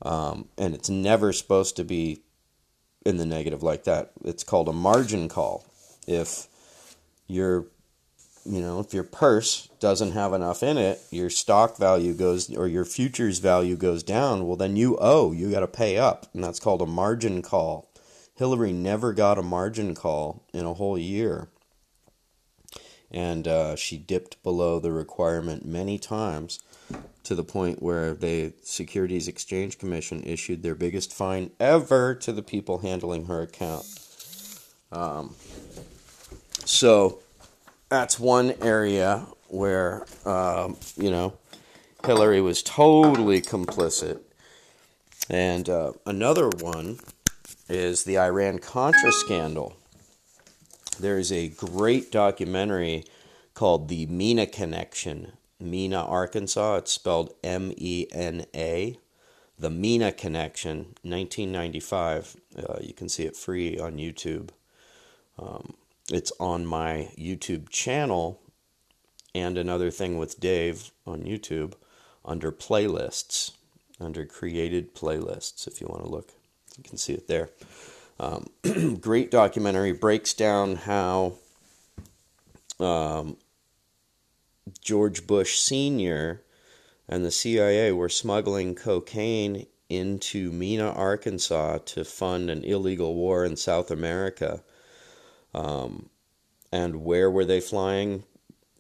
um, 0.03 0.49
and 0.59 0.75
it's 0.75 0.91
never 0.91 1.33
supposed 1.33 1.77
to 1.77 1.85
be 1.85 2.23
in 3.05 3.17
the 3.17 3.27
negative 3.27 3.63
like 3.63 3.85
that. 3.85 4.11
It's 4.25 4.45
called 4.45 4.69
a 4.69 4.73
margin 4.73 5.29
call. 5.29 5.65
If 6.07 6.49
your 7.27 7.67
you 8.49 8.61
know, 8.61 8.79
if 8.79 8.95
your 8.95 9.03
purse 9.03 9.69
doesn't 9.81 10.13
have 10.13 10.33
enough 10.33 10.63
in 10.63 10.79
it, 10.79 11.01
your 11.11 11.31
stock 11.31 11.77
value 11.77 12.15
goes 12.15 12.55
or 12.55 12.69
your 12.69 12.85
futures 12.85 13.41
value 13.41 13.77
goes 13.77 14.03
down, 14.03 14.47
well 14.47 14.57
then 14.57 14.77
you 14.77 14.97
owe, 15.01 15.33
you 15.33 15.51
got 15.51 15.61
to 15.61 15.67
pay 15.67 15.99
up, 15.99 16.27
and 16.33 16.45
that's 16.45 16.61
called 16.61 16.81
a 16.81 16.87
margin 16.87 17.43
call. 17.43 17.91
Hillary 18.37 18.73
never 18.73 19.13
got 19.13 19.39
a 19.39 19.43
margin 19.43 19.95
call 19.95 20.45
in 20.53 20.65
a 20.65 20.75
whole 20.75 20.99
year. 20.99 21.49
And 23.11 23.49
uh, 23.49 23.77
she 23.77 23.97
dipped 23.97 24.43
below 24.43 24.79
the 24.79 24.93
requirement 24.93 25.65
many 25.65 25.99
times 25.99 26.59
to 27.25 27.35
the 27.35 27.45
point 27.45 27.83
where 27.83 28.15
the 28.15 28.53
Securities 28.63 29.27
Exchange 29.27 29.79
Commission 29.79 30.23
issued 30.23 30.63
their 30.63 30.77
biggest 30.77 31.13
fine 31.13 31.51
ever 31.59 32.15
to 32.15 32.33
the 32.33 32.43
people 32.43 32.79
handling 32.79 33.27
her 33.27 33.43
account. 33.43 33.85
Um, 34.93 35.35
so 36.65 37.19
that's 37.89 38.21
one 38.21 38.55
area 38.63 39.27
where, 39.49 40.07
um, 40.25 40.77
you 40.97 41.11
know, 41.11 41.35
Hillary 42.05 42.41
was 42.41 42.63
totally 42.63 43.41
complicit. 43.43 44.21
And 45.29 45.69
uh, 45.69 45.93
another 46.07 46.49
one 46.49 47.01
is 47.69 48.05
the 48.05 48.19
Iran 48.19 48.61
Contra 48.61 49.11
scandal. 49.11 49.77
There's 51.01 51.33
a 51.33 51.49
great 51.49 52.13
documentary 52.13 53.05
called 53.55 53.89
The 53.89 54.07
Mena 54.07 54.47
Connection 54.47 55.33
Mena, 55.59 56.05
Arkansas. 56.05 56.77
It's 56.77 56.93
spelled 56.93 57.35
M 57.43 57.73
E 57.77 58.07
N 58.13 58.47
A. 58.55 58.99
The 59.59 59.71
Mena 59.71 60.13
Connection, 60.13 60.95
1995. 61.03 62.37
Uh, 62.59 62.77
you 62.81 62.93
can 62.93 63.09
see 63.09 63.23
it 63.25 63.37
free 63.37 63.79
on 63.79 63.97
YouTube. 63.97 64.51
Um, 65.39 65.75
it's 66.13 66.31
on 66.39 66.67
my 66.67 67.11
YouTube 67.19 67.71
channel 67.71 68.41
and 69.35 69.59
another 69.59 69.91
thing 69.91 70.19
with 70.19 70.41
Dave 70.41 70.91
on 71.07 71.23
YouTube 71.23 71.75
under 72.25 72.51
playlists, 72.51 73.53
under 74.01 74.25
created 74.25 74.95
playlists, 74.95 75.67
if 75.67 75.81
you 75.81 75.87
want 75.89 76.03
to 76.05 76.11
look. 76.11 76.33
You 76.77 76.85
can 76.85 76.97
see 76.97 77.13
it 77.13 77.29
there. 77.29 77.51
Um, 78.19 78.47
great 79.01 79.31
documentary 79.31 79.93
breaks 79.93 80.33
down 80.33 80.77
how 80.77 81.35
um, 82.81 83.37
George 84.81 85.27
Bush 85.27 85.59
Sr. 85.59 86.43
and 87.09 87.25
the 87.25 87.31
CIA 87.31 87.93
were 87.93 88.09
smuggling 88.09 88.75
cocaine 88.75 89.67
into 89.89 90.51
Mena, 90.51 90.91
Arkansas 90.91 91.79
to 91.79 92.05
fund 92.05 92.51
an 92.51 92.65
illegal 92.65 93.15
war 93.15 93.45
in 93.45 93.57
South 93.57 93.91
America. 93.91 94.63
Um, 95.55 96.11
and 96.73 97.05
where 97.05 97.31
were 97.31 97.45
they 97.45 97.61
flying 97.61 98.25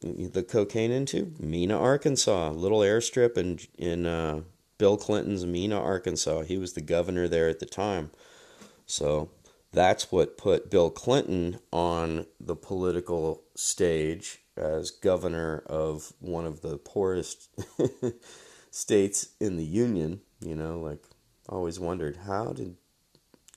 the 0.02 0.42
cocaine 0.42 0.90
into? 0.90 1.32
Mena, 1.38 1.78
Arkansas, 1.78 2.50
little 2.50 2.80
airstrip 2.80 3.38
in 3.38 3.60
in 3.78 4.06
uh, 4.06 4.40
Bill 4.78 4.96
Clinton's 4.96 5.46
Mena, 5.46 5.80
Arkansas. 5.80 6.42
He 6.42 6.58
was 6.58 6.72
the 6.72 6.80
governor 6.80 7.28
there 7.28 7.48
at 7.48 7.60
the 7.60 7.66
time. 7.66 8.10
So 8.86 9.30
that's 9.72 10.12
what 10.12 10.36
put 10.36 10.70
Bill 10.70 10.90
Clinton 10.90 11.58
on 11.72 12.26
the 12.40 12.56
political 12.56 13.42
stage 13.54 14.42
as 14.56 14.90
governor 14.90 15.62
of 15.66 16.12
one 16.20 16.46
of 16.46 16.62
the 16.62 16.78
poorest 16.78 17.48
states 18.70 19.28
in 19.40 19.56
the 19.56 19.64
union, 19.64 20.20
you 20.40 20.54
know, 20.54 20.80
like 20.80 21.02
always 21.48 21.78
wondered 21.78 22.16
how 22.26 22.52
did 22.52 22.76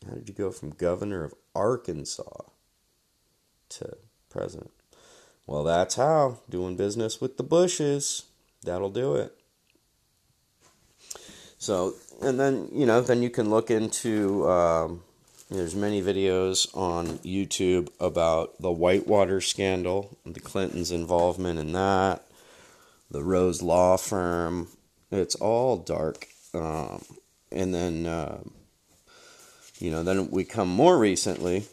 how 0.08 0.14
did 0.14 0.30
you 0.30 0.36
go 0.36 0.52
from 0.52 0.70
governor 0.72 1.24
of 1.24 1.34
Arkansas 1.54 2.44
to 3.70 3.98
president? 4.30 4.72
Well, 5.46 5.64
that's 5.64 5.96
how 5.96 6.40
doing 6.50 6.78
business 6.78 7.20
with 7.20 7.38
the 7.38 7.44
Bushes. 7.44 8.24
That'll 8.64 8.90
do 8.90 9.16
it. 9.16 9.36
So, 11.58 11.96
and 12.22 12.40
then 12.40 12.70
you 12.72 12.86
know, 12.86 13.02
then 13.02 13.22
you 13.22 13.30
can 13.30 13.50
look 13.50 13.70
into 13.70 14.50
um, 14.50 15.04
there's 15.50 15.76
many 15.76 16.02
videos 16.02 16.76
on 16.78 17.18
YouTube 17.20 17.90
about 18.00 18.62
the 18.62 18.72
Whitewater 18.72 19.42
scandal, 19.42 20.18
the 20.26 20.40
Clintons' 20.40 20.92
involvement 20.92 21.58
in 21.58 21.72
that, 21.74 22.24
the 23.10 23.24
Rose 23.24 23.62
Law 23.62 23.98
Firm. 23.98 24.68
It's 25.12 25.36
all 25.36 25.78
dark. 25.78 26.28
Um, 26.54 27.04
and 27.52 27.74
then, 27.74 28.06
uh, 28.06 28.44
you 29.80 29.90
know, 29.90 30.04
then 30.04 30.30
we 30.30 30.44
come 30.44 30.70
more 30.70 31.00
recently, 31.00 31.66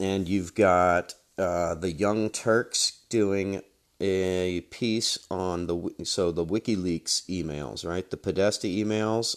and 0.00 0.26
you've 0.26 0.54
got 0.54 1.14
uh, 1.36 1.74
the 1.74 1.92
Young 1.92 2.30
Turks 2.30 3.00
doing 3.10 3.60
a 4.00 4.62
piece 4.70 5.18
on 5.30 5.66
the 5.66 6.04
so 6.04 6.30
the 6.30 6.44
WikiLeaks 6.44 7.26
emails, 7.28 7.84
right? 7.84 8.08
The 8.08 8.16
Podesta 8.16 8.66
emails 8.66 9.36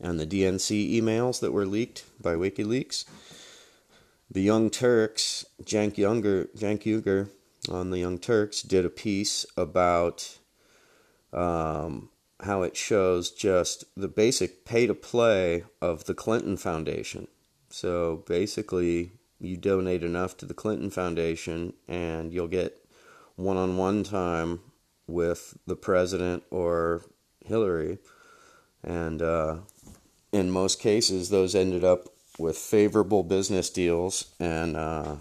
and 0.00 0.18
the 0.18 0.26
DNC 0.26 1.00
emails 1.00 1.40
that 1.40 1.52
were 1.52 1.66
leaked 1.66 2.04
by 2.20 2.34
WikiLeaks. 2.34 3.04
The 4.30 4.42
Young 4.42 4.70
Turks, 4.70 5.44
Jank 5.62 5.96
Younger, 5.96 6.44
Cenk 6.56 6.82
Uygur 6.82 7.30
on 7.70 7.90
the 7.90 7.98
Young 7.98 8.18
Turks 8.18 8.62
did 8.62 8.84
a 8.84 8.90
piece 8.90 9.46
about 9.56 10.38
um, 11.32 12.10
how 12.40 12.62
it 12.62 12.76
shows 12.76 13.30
just 13.30 13.84
the 13.96 14.08
basic 14.08 14.64
pay 14.64 14.86
to 14.86 14.94
play 14.94 15.64
of 15.80 16.04
the 16.04 16.14
Clinton 16.14 16.56
Foundation. 16.56 17.26
So 17.70 18.22
basically, 18.26 19.12
you 19.40 19.56
donate 19.56 20.02
enough 20.02 20.36
to 20.38 20.46
the 20.46 20.54
Clinton 20.54 20.90
Foundation 20.90 21.74
and 21.86 22.32
you'll 22.32 22.48
get 22.48 22.84
one 23.36 23.56
on 23.56 23.76
one 23.76 24.04
time 24.04 24.60
with 25.06 25.56
the 25.66 25.76
president 25.76 26.42
or 26.50 27.02
Hillary. 27.44 27.98
And 28.82 29.22
uh, 29.22 29.58
in 30.32 30.50
most 30.50 30.80
cases, 30.80 31.30
those 31.30 31.54
ended 31.54 31.84
up 31.84 32.08
with 32.38 32.56
favorable 32.56 33.22
business 33.22 33.70
deals, 33.70 34.32
and 34.38 34.76
uh, 34.76 35.16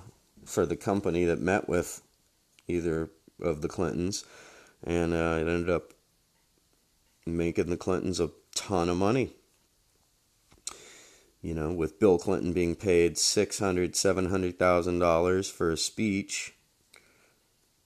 for 0.46 0.66
the 0.66 0.76
company 0.76 1.26
that 1.26 1.40
met 1.40 1.68
with 1.68 2.02
either 2.68 3.10
of 3.42 3.62
the 3.62 3.68
Clintons, 3.68 4.24
and 4.84 5.14
uh, 5.14 5.38
it 5.40 5.48
ended 5.48 5.70
up 5.70 5.94
making 7.26 7.70
the 7.70 7.78
Clintons 7.78 8.20
a 8.20 8.30
ton 8.56 8.90
of 8.90 8.98
money. 8.98 9.32
You 11.42 11.54
know, 11.54 11.72
with 11.72 12.00
Bill 12.00 12.18
Clinton 12.18 12.52
being 12.52 12.76
paid 12.76 13.18
six 13.18 13.60
hundred, 13.60 13.96
seven 13.96 14.30
hundred 14.30 14.60
thousand 14.60 15.00
dollars 15.00 15.50
for 15.50 15.72
a 15.72 15.78
speech, 15.78 16.56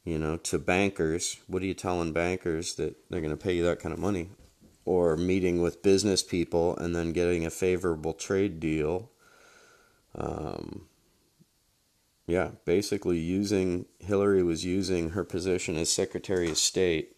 you 0.04 0.18
know, 0.18 0.38
to 0.38 0.58
bankers. 0.58 1.38
What 1.48 1.62
are 1.62 1.66
you 1.66 1.74
telling 1.74 2.14
bankers 2.14 2.76
that 2.76 2.96
they're 3.10 3.22
going 3.22 3.38
to 3.38 3.38
pay 3.38 3.54
you 3.54 3.64
that 3.66 3.80
kind 3.80 3.94
of 3.94 4.00
money? 4.00 4.30
Or 4.86 5.16
meeting 5.16 5.62
with 5.62 5.84
business 5.84 6.24
people 6.24 6.76
and 6.78 6.96
then 6.96 7.14
getting 7.14 7.46
a 7.46 7.50
favorable 7.50 8.14
trade 8.14 8.60
deal. 8.60 9.10
Um, 10.16 10.88
yeah, 12.28 12.52
basically 12.66 13.20
using 13.20 13.86
Hillary 14.00 14.44
was 14.44 14.66
using 14.66 15.12
her 15.12 15.24
position 15.24 15.78
as 15.78 15.90
Secretary 15.90 16.50
of 16.50 16.58
State 16.58 17.16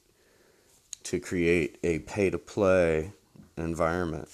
to 1.04 1.20
create 1.20 1.78
a 1.84 2.00
pay 2.00 2.30
to 2.30 2.38
play 2.38 3.14
environment. 3.58 4.30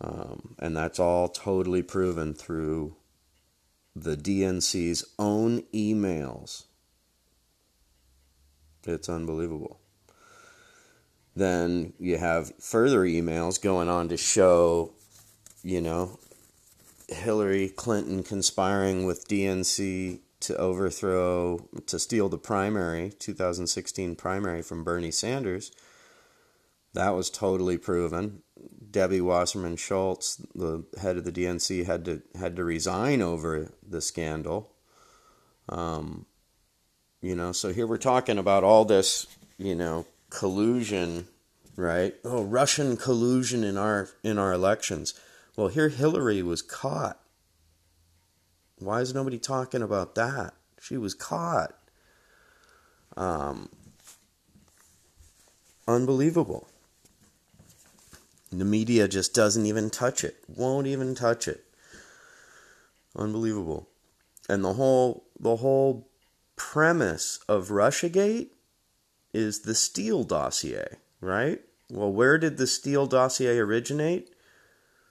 Um, 0.00 0.54
and 0.58 0.76
that's 0.76 1.00
all 1.00 1.28
totally 1.28 1.82
proven 1.82 2.34
through 2.34 2.96
the 3.96 4.16
DNC's 4.16 5.04
own 5.18 5.62
emails. 5.74 6.64
It's 8.84 9.08
unbelievable. 9.08 9.80
Then 11.38 11.92
you 12.00 12.18
have 12.18 12.52
further 12.60 13.02
emails 13.02 13.62
going 13.62 13.88
on 13.88 14.08
to 14.08 14.16
show, 14.16 14.90
you 15.62 15.80
know, 15.80 16.18
Hillary 17.08 17.68
Clinton 17.68 18.24
conspiring 18.24 19.06
with 19.06 19.28
DNC 19.28 20.18
to 20.40 20.56
overthrow, 20.56 21.68
to 21.86 21.98
steal 22.00 22.28
the 22.28 22.38
primary, 22.38 23.12
2016 23.20 24.16
primary 24.16 24.62
from 24.62 24.82
Bernie 24.82 25.12
Sanders. 25.12 25.70
That 26.94 27.10
was 27.10 27.30
totally 27.30 27.78
proven. 27.78 28.42
Debbie 28.90 29.20
Wasserman 29.20 29.76
Schultz, 29.76 30.44
the 30.56 30.86
head 31.00 31.16
of 31.16 31.24
the 31.24 31.30
DNC, 31.30 31.86
had 31.86 32.04
to 32.06 32.22
had 32.36 32.56
to 32.56 32.64
resign 32.64 33.22
over 33.22 33.72
the 33.86 34.00
scandal. 34.00 34.72
Um, 35.68 36.26
you 37.20 37.36
know, 37.36 37.52
so 37.52 37.72
here 37.72 37.86
we're 37.86 37.96
talking 37.96 38.38
about 38.38 38.64
all 38.64 38.84
this, 38.84 39.28
you 39.56 39.76
know, 39.76 40.04
collusion, 40.30 41.26
right? 41.76 42.14
Oh, 42.24 42.42
Russian 42.42 42.96
collusion 42.96 43.64
in 43.64 43.76
our 43.76 44.08
in 44.22 44.38
our 44.38 44.52
elections. 44.52 45.14
Well, 45.56 45.68
here 45.68 45.88
Hillary 45.88 46.42
was 46.42 46.62
caught. 46.62 47.20
Why 48.78 49.00
is 49.00 49.14
nobody 49.14 49.38
talking 49.38 49.82
about 49.82 50.14
that? 50.14 50.54
She 50.80 50.96
was 50.96 51.14
caught. 51.14 51.74
Um, 53.16 53.68
unbelievable. 55.88 56.68
The 58.50 58.64
media 58.64 59.08
just 59.08 59.34
doesn't 59.34 59.66
even 59.66 59.90
touch 59.90 60.24
it. 60.24 60.36
Won't 60.46 60.86
even 60.86 61.14
touch 61.14 61.48
it. 61.48 61.64
Unbelievable. 63.16 63.88
And 64.48 64.64
the 64.64 64.74
whole 64.74 65.24
the 65.38 65.56
whole 65.56 66.08
premise 66.56 67.40
of 67.48 67.68
Russiagate 67.68 68.50
is 69.38 69.60
the 69.60 69.74
Steele 69.74 70.24
dossier, 70.24 70.98
right? 71.20 71.60
Well, 71.90 72.12
where 72.12 72.38
did 72.38 72.58
the 72.58 72.66
Steele 72.66 73.06
dossier 73.06 73.58
originate? 73.58 74.30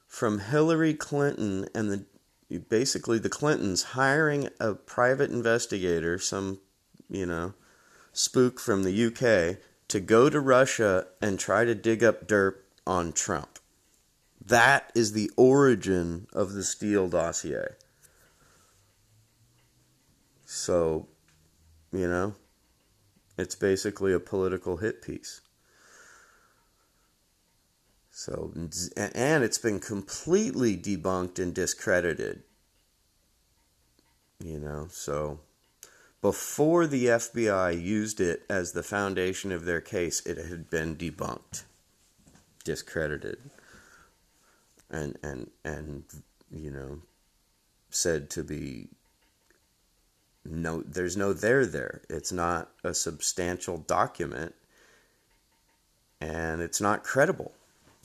From 0.05 0.39
Hillary 0.39 0.93
Clinton 0.93 1.67
and 1.73 1.91
the 1.91 2.05
basically 2.69 3.19
the 3.19 3.29
Clintons 3.29 3.83
hiring 3.83 4.47
a 4.59 4.73
private 4.73 5.31
investigator, 5.31 6.17
some, 6.17 6.59
you 7.09 7.25
know, 7.25 7.53
spook 8.13 8.59
from 8.59 8.83
the 8.83 9.05
UK 9.05 9.57
to 9.89 9.99
go 9.99 10.29
to 10.29 10.39
Russia 10.39 11.07
and 11.21 11.39
try 11.39 11.65
to 11.65 11.75
dig 11.75 12.03
up 12.03 12.27
dirt 12.27 12.65
on 12.85 13.11
Trump. 13.11 13.59
That 14.45 14.91
is 14.95 15.11
the 15.11 15.29
origin 15.35 16.27
of 16.31 16.53
the 16.53 16.63
Steele 16.63 17.09
dossier. 17.09 17.75
So, 20.45 21.07
you 21.91 22.07
know, 22.07 22.35
it's 23.37 23.55
basically 23.55 24.13
a 24.13 24.19
political 24.19 24.77
hit 24.77 25.01
piece. 25.01 25.41
So, 28.11 28.51
and 28.55 29.43
it's 29.43 29.59
been 29.59 29.79
completely 29.79 30.75
debunked 30.75 31.37
and 31.37 31.53
discredited. 31.53 32.43
You 34.43 34.59
know, 34.59 34.87
so 34.89 35.39
before 36.21 36.87
the 36.87 37.05
FBI 37.05 37.81
used 37.81 38.19
it 38.19 38.43
as 38.49 38.71
the 38.71 38.83
foundation 38.83 39.51
of 39.51 39.65
their 39.65 39.81
case, 39.81 40.25
it 40.25 40.37
had 40.37 40.69
been 40.69 40.95
debunked 40.95 41.63
discredited 42.67 43.39
and 44.89 45.17
and 45.23 45.49
and 45.63 46.03
you 46.51 46.69
know 46.69 46.99
said 47.89 48.29
to 48.29 48.43
be 48.43 48.89
no 50.49 50.81
there's 50.81 51.17
no 51.17 51.33
there 51.33 51.65
there 51.65 52.01
it's 52.09 52.31
not 52.31 52.69
a 52.83 52.93
substantial 52.93 53.77
document 53.77 54.55
and 56.21 56.61
it's 56.61 56.81
not 56.81 57.03
credible 57.03 57.53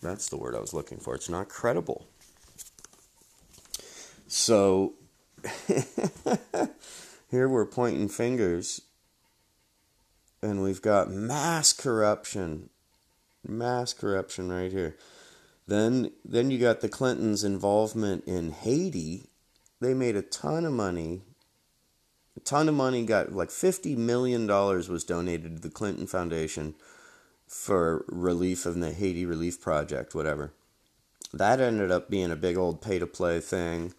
that's 0.02 0.28
the 0.28 0.37
word 0.37 0.55
i 0.55 0.61
was 0.61 0.74
looking 0.74 0.98
for 0.98 1.14
it's 1.14 1.28
not 1.28 1.48
credible 1.48 2.07
so 4.26 4.94
here 7.31 7.48
we're 7.48 7.66
pointing 7.66 8.09
fingers 8.09 8.83
and 10.42 10.62
we've 10.62 10.83
got 10.83 11.11
mass 11.11 11.72
corruption 11.72 12.68
mass 13.46 13.92
corruption 13.92 14.50
right 14.50 14.70
here. 14.70 14.96
Then 15.66 16.11
then 16.24 16.50
you 16.50 16.59
got 16.59 16.81
the 16.81 16.88
Clintons' 16.88 17.44
involvement 17.44 18.24
in 18.26 18.50
Haiti. 18.50 19.28
They 19.81 19.94
made 19.94 20.16
a 20.16 20.22
ton 20.22 20.64
of 20.64 20.72
money. 20.72 21.22
A 22.37 22.40
ton 22.40 22.68
of 22.68 22.75
money 22.75 23.05
got 23.05 23.33
like 23.33 23.51
50 23.51 23.97
million 23.97 24.47
dollars 24.47 24.88
was 24.88 25.05
donated 25.05 25.57
to 25.57 25.62
the 25.62 25.71
Clinton 25.71 26.07
Foundation 26.07 26.75
for 27.47 28.05
relief 28.09 28.64
of 28.64 28.79
the 28.81 28.92
Haiti 28.92 29.27
relief 29.27 29.61
project, 29.61 30.14
whatever. 30.14 30.53
That 31.33 31.61
ended 31.61 31.90
up 31.90 32.11
being 32.11 32.31
a 32.31 32.37
big 32.37 32.57
old 32.57 32.81
pay 32.81 32.99
to 32.99 33.07
play 33.07 33.40
thing. 33.40 33.95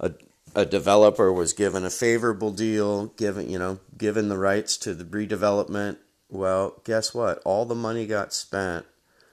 A 0.00 0.12
a 0.54 0.64
developer 0.64 1.30
was 1.30 1.52
given 1.52 1.84
a 1.84 1.90
favorable 1.90 2.50
deal, 2.50 3.06
given 3.06 3.50
you 3.50 3.58
know, 3.58 3.80
given 3.98 4.28
the 4.28 4.38
rights 4.38 4.76
to 4.78 4.94
the 4.94 5.04
redevelopment 5.04 5.98
well, 6.28 6.80
guess 6.84 7.14
what? 7.14 7.40
All 7.44 7.64
the 7.64 7.74
money 7.74 8.06
got 8.06 8.32
spent. 8.32 8.86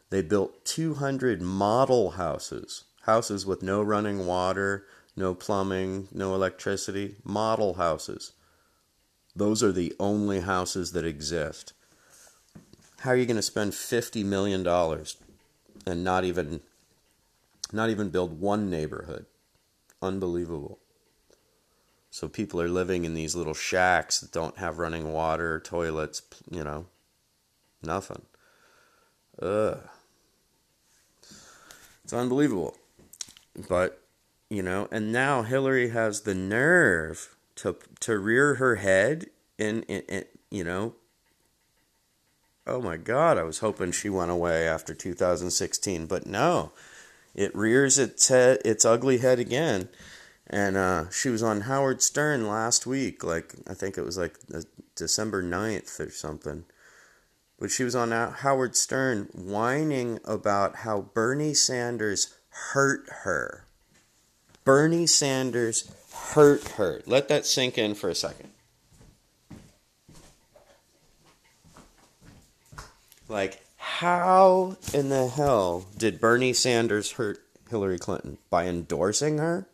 They 0.10 0.22
built 0.22 0.64
200 0.66 1.42
model 1.42 2.12
houses, 2.12 2.84
houses 3.02 3.46
with 3.46 3.64
no 3.64 3.82
running 3.82 4.28
water, 4.28 4.86
no 5.16 5.34
plumbing, 5.34 6.08
no 6.12 6.34
electricity, 6.34 7.16
model 7.24 7.76
houses. 7.76 8.34
Those 9.36 9.64
are 9.64 9.72
the 9.72 9.94
only 10.00 10.42
houses 10.42 10.92
that 10.92 11.06
exist. 11.06 11.74
How 13.00 13.12
are 13.12 13.16
you 13.16 13.26
going 13.26 13.36
to 13.36 13.42
spend 13.42 13.74
50 13.74 14.24
million 14.24 14.64
dollars 14.64 15.18
and 15.86 16.04
not 16.04 16.24
even 16.24 16.62
not 17.72 17.90
even 17.90 18.10
build 18.10 18.40
one 18.40 18.70
neighborhood? 18.70 19.26
Unbelievable. 20.02 20.80
So 22.12 22.30
people 22.30 22.62
are 22.62 22.70
living 22.70 23.06
in 23.06 23.16
these 23.16 23.36
little 23.36 23.56
shacks 23.56 24.20
that 24.20 24.32
don't 24.32 24.60
have 24.60 24.78
running 24.78 25.12
water, 25.12 25.60
toilets, 25.60 26.22
you 26.52 26.64
know, 26.64 26.86
nothing. 27.82 28.22
Ugh. 29.42 29.80
It's 32.04 32.14
unbelievable. 32.14 32.78
But, 33.68 34.03
you 34.54 34.62
know, 34.64 34.88
and 34.92 35.12
now 35.12 35.42
Hillary 35.42 35.90
has 35.90 36.22
the 36.22 36.36
nerve 36.36 37.36
to 37.56 37.76
to 38.02 38.18
rear 38.18 38.56
her 38.56 38.76
head 38.76 39.28
in 39.58 39.86
you 40.50 40.64
know, 40.64 40.96
oh 42.68 42.82
my 42.82 42.98
god, 42.98 43.38
I 43.38 43.44
was 43.44 43.60
hoping 43.60 43.92
she 43.92 44.10
went 44.10 44.32
away 44.32 44.68
after 44.68 44.94
2016, 44.94 46.06
but 46.06 46.26
no. 46.26 46.72
It 47.36 47.56
rears 47.56 47.98
its 47.98 48.28
head 48.28 48.60
its 48.64 48.86
ugly 48.86 49.18
head 49.18 49.40
again 49.40 49.90
and 50.48 50.76
uh, 50.78 51.10
she 51.10 51.30
was 51.30 51.42
on 51.42 51.62
Howard 51.62 52.02
Stern 52.02 52.48
last 52.48 52.86
week, 52.86 53.24
like 53.24 53.56
I 53.68 53.74
think 53.74 53.98
it 53.98 54.04
was 54.04 54.18
like 54.18 54.38
December 54.96 55.42
9th 55.42 56.00
or 56.00 56.12
something. 56.12 56.66
But 57.60 57.72
she 57.72 57.84
was 57.84 57.96
on 57.96 58.12
Howard 58.12 58.76
Stern 58.76 59.30
whining 59.34 60.20
about 60.26 60.78
how 60.78 61.02
Bernie 61.14 61.54
Sanders 61.54 62.34
hurt 62.50 63.08
her. 63.24 63.68
Bernie 64.64 65.08
Sanders 65.08 65.92
hurt 66.34 66.68
her. 66.70 67.02
Let 67.06 67.28
that 67.28 67.46
sink 67.46 67.78
in 67.78 67.96
for 67.96 68.10
a 68.10 68.16
second. 68.16 68.50
Like, 73.28 73.62
how 73.78 74.78
in 74.94 75.10
the 75.10 75.28
hell 75.28 75.86
did 75.98 76.20
Bernie 76.20 76.54
Sanders 76.54 77.14
hurt 77.14 77.40
Hillary 77.70 78.00
Clinton? 78.00 78.38
By 78.50 78.68
endorsing 78.68 79.38
her? 79.38 79.68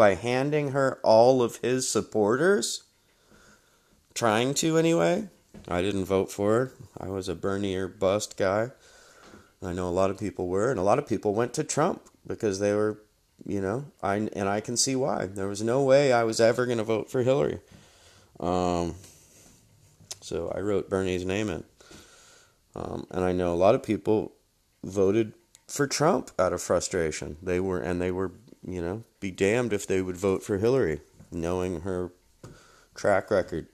by 0.00 0.14
handing 0.14 0.70
her 0.70 0.98
all 1.02 1.42
of 1.42 1.56
his 1.56 1.86
supporters? 1.86 2.84
Trying 4.14 4.54
to, 4.54 4.78
anyway. 4.78 5.28
I 5.68 5.82
didn't 5.82 6.06
vote 6.06 6.32
for 6.32 6.52
her. 6.52 6.72
I 6.98 7.08
was 7.08 7.28
a 7.28 7.34
Bernie 7.34 7.74
or 7.74 7.86
bust 7.86 8.38
guy. 8.38 8.70
I 9.62 9.74
know 9.74 9.86
a 9.86 9.90
lot 9.90 10.08
of 10.08 10.18
people 10.18 10.48
were, 10.48 10.70
and 10.70 10.80
a 10.80 10.82
lot 10.82 10.98
of 10.98 11.06
people 11.06 11.34
went 11.34 11.52
to 11.52 11.64
Trump 11.64 12.08
because 12.26 12.60
they 12.60 12.72
were, 12.72 13.02
you 13.46 13.60
know, 13.60 13.86
I 14.02 14.16
and 14.16 14.48
I 14.48 14.60
can 14.60 14.76
see 14.76 14.96
why. 14.96 15.26
There 15.26 15.48
was 15.48 15.62
no 15.62 15.82
way 15.82 16.12
I 16.12 16.24
was 16.24 16.40
ever 16.40 16.66
going 16.66 16.78
to 16.78 16.84
vote 16.84 17.10
for 17.10 17.22
Hillary. 17.22 17.60
Um, 18.38 18.94
so 20.20 20.52
I 20.54 20.60
wrote 20.60 20.88
Bernie's 20.88 21.24
name 21.24 21.48
in. 21.48 21.64
Um, 22.74 23.06
and 23.10 23.24
I 23.24 23.32
know 23.32 23.52
a 23.52 23.56
lot 23.56 23.74
of 23.74 23.82
people 23.82 24.32
voted 24.84 25.34
for 25.66 25.86
Trump 25.86 26.30
out 26.38 26.52
of 26.52 26.62
frustration. 26.62 27.36
They 27.42 27.60
were, 27.60 27.80
and 27.80 28.00
they 28.00 28.10
were 28.10 28.32
you 28.66 28.82
know, 28.82 29.04
be 29.20 29.30
damned 29.30 29.72
if 29.72 29.86
they 29.86 30.02
would 30.02 30.16
vote 30.16 30.42
for 30.42 30.58
Hillary, 30.58 31.00
knowing 31.30 31.80
her 31.80 32.12
track 32.94 33.30
record. 33.30 33.66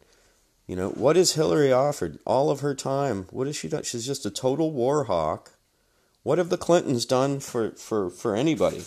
You 0.66 0.76
know, 0.76 0.90
what 0.90 1.16
has 1.16 1.33
Hillary 1.33 1.72
offered? 1.72 2.18
All 2.24 2.50
of 2.50 2.61
her 2.61 2.74
time. 2.74 3.26
What 3.31 3.46
has 3.46 3.57
she 3.57 3.68
done? 3.68 3.85
She's 3.85 4.07
just 4.07 4.26
a 4.26 4.31
total 4.31 4.72
war 4.72 5.05
hawk. 5.05 5.52
What 6.22 6.38
have 6.38 6.48
the 6.48 6.59
Clintons 6.59 7.07
done 7.07 7.38
for, 7.38 7.70
for, 7.72 8.11
for 8.11 8.35
anybody? 8.35 8.83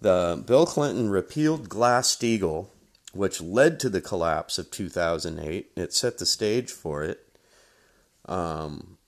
The 0.00 0.42
Bill 0.46 0.66
Clinton 0.66 1.10
repealed 1.10 1.68
Glass-Steagall, 1.68 2.66
which 3.12 3.40
led 3.40 3.80
to 3.80 3.88
the 3.88 4.00
collapse 4.00 4.58
of 4.58 4.70
2008. 4.70 5.70
It 5.76 5.92
set 5.92 6.18
the 6.18 6.26
stage 6.26 6.70
for 6.70 7.02
it. 7.02 7.26
Um, 8.26 8.98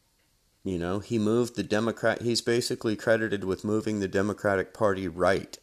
you 0.64 0.78
know, 0.78 0.98
he 0.98 1.18
moved 1.18 1.56
the 1.56 1.62
Democrat. 1.62 2.22
He's 2.22 2.40
basically 2.40 2.96
credited 2.96 3.44
with 3.44 3.64
moving 3.64 4.00
the 4.00 4.08
Democratic 4.08 4.72
Party 4.72 5.08
right. 5.08 5.58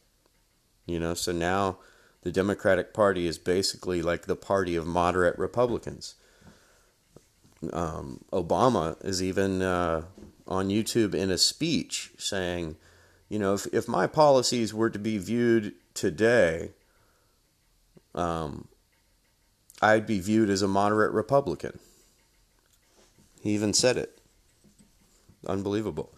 You 0.86 1.00
know, 1.00 1.14
so 1.14 1.32
now 1.32 1.78
the 2.22 2.32
Democratic 2.32 2.94
Party 2.94 3.28
is 3.28 3.38
basically 3.38 4.02
like 4.02 4.26
the 4.26 4.36
party 4.36 4.76
of 4.76 4.86
moderate 4.86 5.38
Republicans. 5.38 6.16
Um, 7.72 8.26
Obama 8.32 9.04
is 9.06 9.22
even 9.22 9.62
uh, 9.62 10.04
on 10.48 10.70
YouTube 10.70 11.14
in 11.14 11.32
a 11.32 11.38
speech 11.38 12.12
saying, 12.18 12.76
you 13.30 13.40
know, 13.40 13.54
if, 13.54 13.66
if 13.74 13.88
my 13.88 14.08
policies 14.08 14.74
were 14.74 14.90
to 14.90 15.00
be 15.00 15.18
viewed 15.18 15.74
today, 15.94 16.72
um, 18.14 18.68
I'd 19.82 20.06
be 20.06 20.20
viewed 20.20 20.50
as 20.50 20.62
a 20.62 20.68
moderate 20.68 21.12
Republican. 21.12 21.80
He 23.42 23.52
even 23.52 23.74
said 23.74 23.98
it. 23.98 24.20
Unbelievable. 25.48 26.14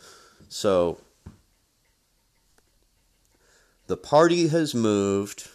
So, 0.49 0.99
the 3.87 3.97
party 3.97 4.47
has 4.47 4.75
moved, 4.75 5.49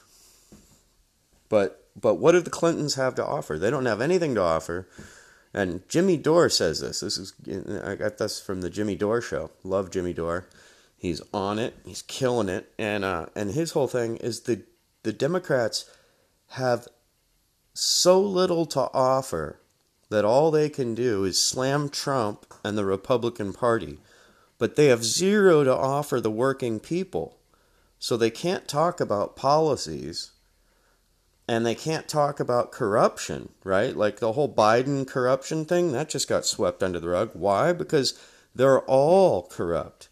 but 1.49 1.87
but 1.95 2.15
what 2.15 2.33
do 2.33 2.41
the 2.41 2.51
Clintons 2.51 2.95
have 2.95 3.15
to 3.17 3.25
offer? 3.25 3.59
They 3.59 3.71
don't 3.71 3.87
have 3.87 4.01
anything 4.01 4.35
to 4.35 4.43
offer. 4.43 4.88
And 5.55 5.87
Jimmy 5.88 6.17
Dore 6.17 6.49
says 6.49 6.81
this. 6.81 7.01
This 7.01 7.19
is 7.19 7.35
I 7.85 7.95
got 7.95 8.19
this 8.19 8.41
from 8.41 8.62
the 8.62 8.71
Jimmy 8.71 8.97
Dore 8.97 9.21
show. 9.21 9.51
Love 9.62 9.91
Jimmy 9.91 10.15
Dore. 10.15 10.47
He's 11.03 11.21
on 11.35 11.59
it. 11.59 11.75
He's 11.85 12.03
killing 12.03 12.49
it. 12.49 12.73
And 12.79 13.05
uh, 13.05 13.27
and 13.35 13.51
his 13.51 13.73
whole 13.73 13.88
thing 13.88 14.19
is 14.19 14.43
the 14.43 14.62
the 15.03 15.12
Democrats 15.12 15.85
have 16.51 16.87
so 17.75 18.21
little 18.21 18.67
to 18.67 18.88
offer 18.95 19.59
that 20.11 20.25
all 20.25 20.53
they 20.53 20.69
can 20.69 20.95
do 20.95 21.25
is 21.25 21.43
slam 21.43 21.88
Trump 21.88 22.47
and 22.65 22.79
the 22.79 22.85
Republican 22.85 23.53
Party. 23.53 23.99
But 24.59 24.77
they 24.77 24.87
have 24.87 25.03
zero 25.03 25.65
to 25.65 25.77
offer 25.77 26.21
the 26.21 26.31
working 26.31 26.79
people. 26.79 27.37
So 27.99 28.17
they 28.17 28.31
can't 28.31 28.69
talk 28.69 29.01
about 29.01 29.35
policies 29.35 30.31
and 31.49 31.67
they 31.67 31.75
can't 31.75 32.07
talk 32.07 32.38
about 32.38 32.71
corruption, 32.71 33.49
right? 33.65 33.97
Like 33.97 34.21
the 34.21 34.35
whole 34.35 34.55
Biden 34.55 35.05
corruption 35.05 35.65
thing, 35.65 35.91
that 35.91 36.11
just 36.11 36.29
got 36.29 36.47
swept 36.47 36.81
under 36.81 37.01
the 37.01 37.09
rug. 37.09 37.31
Why? 37.33 37.73
Because 37.73 38.17
they're 38.55 38.83
all 38.83 39.49
corrupt. 39.49 40.09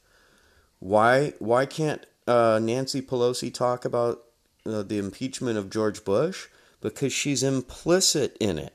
Why 0.80 1.34
why 1.38 1.66
can't 1.66 2.04
uh, 2.26 2.58
Nancy 2.60 3.00
Pelosi 3.00 3.52
talk 3.52 3.84
about 3.84 4.22
uh, 4.66 4.82
the 4.82 4.98
impeachment 4.98 5.56
of 5.56 5.70
George 5.70 6.04
Bush? 6.04 6.48
Because 6.80 7.12
she's 7.12 7.42
implicit 7.42 8.36
in 8.40 8.58
it. 8.58 8.74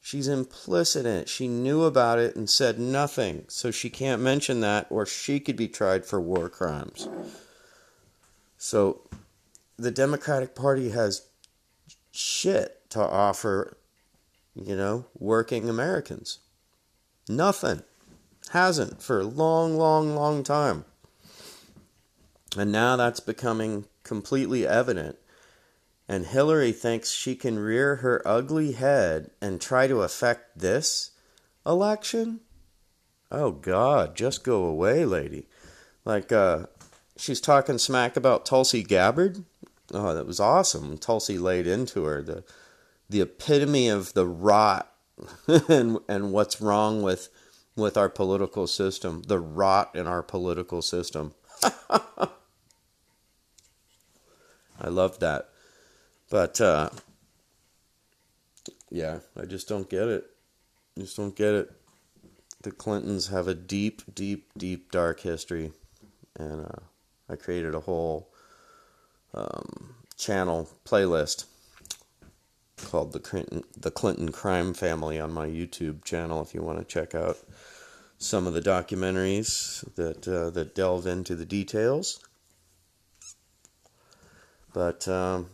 She's 0.00 0.28
implicit 0.28 1.04
in 1.04 1.16
it. 1.16 1.28
She 1.28 1.48
knew 1.48 1.82
about 1.82 2.20
it 2.20 2.36
and 2.36 2.48
said 2.48 2.78
nothing. 2.78 3.44
So 3.48 3.72
she 3.72 3.90
can't 3.90 4.22
mention 4.22 4.60
that, 4.60 4.86
or 4.88 5.04
she 5.04 5.40
could 5.40 5.56
be 5.56 5.66
tried 5.66 6.06
for 6.06 6.20
war 6.20 6.48
crimes. 6.48 7.08
So 8.56 9.00
the 9.76 9.90
Democratic 9.90 10.54
Party 10.54 10.90
has 10.90 11.26
shit 12.12 12.88
to 12.90 13.00
offer, 13.00 13.76
you 14.54 14.76
know, 14.76 15.06
working 15.18 15.68
Americans. 15.68 16.38
Nothing. 17.28 17.82
Hasn't 18.50 19.02
for 19.02 19.20
a 19.20 19.26
long, 19.26 19.76
long, 19.76 20.14
long 20.14 20.42
time. 20.42 20.84
And 22.56 22.72
now 22.72 22.96
that's 22.96 23.20
becoming 23.20 23.86
completely 24.02 24.66
evident. 24.66 25.18
And 26.08 26.26
Hillary 26.26 26.72
thinks 26.72 27.10
she 27.10 27.34
can 27.34 27.58
rear 27.58 27.96
her 27.96 28.22
ugly 28.24 28.72
head 28.72 29.30
and 29.40 29.60
try 29.60 29.86
to 29.88 30.02
affect 30.02 30.58
this 30.58 31.10
election? 31.66 32.40
Oh, 33.30 33.50
God, 33.50 34.14
just 34.14 34.44
go 34.44 34.64
away, 34.64 35.04
lady. 35.04 35.48
Like, 36.04 36.30
uh, 36.30 36.66
she's 37.16 37.40
talking 37.40 37.78
smack 37.78 38.16
about 38.16 38.46
Tulsi 38.46 38.84
Gabbard. 38.84 39.44
Oh, 39.92 40.14
that 40.14 40.26
was 40.26 40.40
awesome. 40.40 40.98
Tulsi 40.98 41.38
laid 41.38 41.66
into 41.66 42.04
her 42.04 42.22
the 42.22 42.44
the 43.08 43.20
epitome 43.20 43.88
of 43.88 44.14
the 44.14 44.26
rot 44.26 44.92
and 45.68 45.98
and 46.08 46.32
what's 46.32 46.60
wrong 46.60 47.02
with 47.02 47.28
with 47.76 47.96
our 47.96 48.08
political 48.08 48.66
system, 48.66 49.22
the 49.26 49.38
rot 49.38 49.94
in 49.94 50.06
our 50.06 50.22
political 50.22 50.82
system. 50.82 51.34
I 54.80 54.88
love 54.88 55.20
that. 55.20 55.50
But 56.30 56.60
uh, 56.60 56.90
yeah, 58.90 59.20
I 59.40 59.44
just 59.44 59.68
don't 59.68 59.88
get 59.88 60.08
it. 60.08 60.24
Just 60.98 61.16
don't 61.16 61.36
get 61.36 61.54
it. 61.54 61.70
The 62.62 62.72
Clintons 62.72 63.28
have 63.28 63.46
a 63.46 63.54
deep, 63.54 64.02
deep, 64.12 64.50
deep, 64.56 64.90
dark 64.90 65.20
history, 65.20 65.72
and 66.38 66.64
uh, 66.64 66.80
I 67.28 67.36
created 67.36 67.74
a 67.74 67.80
whole 67.80 68.28
um, 69.34 69.94
channel 70.16 70.68
playlist 70.84 71.44
called 72.84 73.12
the 73.12 73.20
Clinton 73.20 73.64
the 73.76 73.90
Clinton 73.90 74.32
Crime 74.32 74.74
Family 74.74 75.20
on 75.20 75.32
my 75.32 75.46
YouTube 75.46 76.04
channel. 76.04 76.42
If 76.42 76.54
you 76.54 76.62
want 76.62 76.78
to 76.78 76.84
check 76.84 77.14
out 77.14 77.38
some 78.18 78.46
of 78.46 78.54
the 78.54 78.60
documentaries 78.60 79.84
that 79.94 80.26
uh, 80.26 80.50
that 80.50 80.74
delve 80.74 81.06
into 81.06 81.34
the 81.34 81.44
details, 81.44 82.20
but 84.72 85.06
um, 85.08 85.48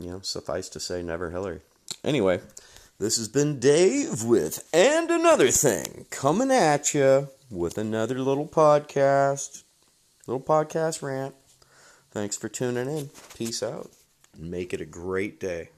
you 0.00 0.10
know, 0.10 0.20
suffice 0.20 0.68
to 0.70 0.80
say, 0.80 1.02
never 1.02 1.30
Hillary. 1.30 1.60
Anyway, 2.02 2.40
this 2.98 3.16
has 3.16 3.28
been 3.28 3.58
Dave 3.58 4.22
with 4.24 4.68
and 4.72 5.10
another 5.10 5.50
thing 5.50 6.06
coming 6.10 6.50
at 6.50 6.94
you 6.94 7.28
with 7.50 7.78
another 7.78 8.18
little 8.18 8.48
podcast, 8.48 9.62
little 10.26 10.42
podcast 10.42 11.02
rant. 11.02 11.34
Thanks 12.10 12.36
for 12.36 12.48
tuning 12.48 12.88
in. 12.88 13.10
Peace 13.34 13.62
out. 13.62 13.90
Make 14.38 14.72
it 14.72 14.80
a 14.80 14.86
great 14.86 15.40
day. 15.40 15.70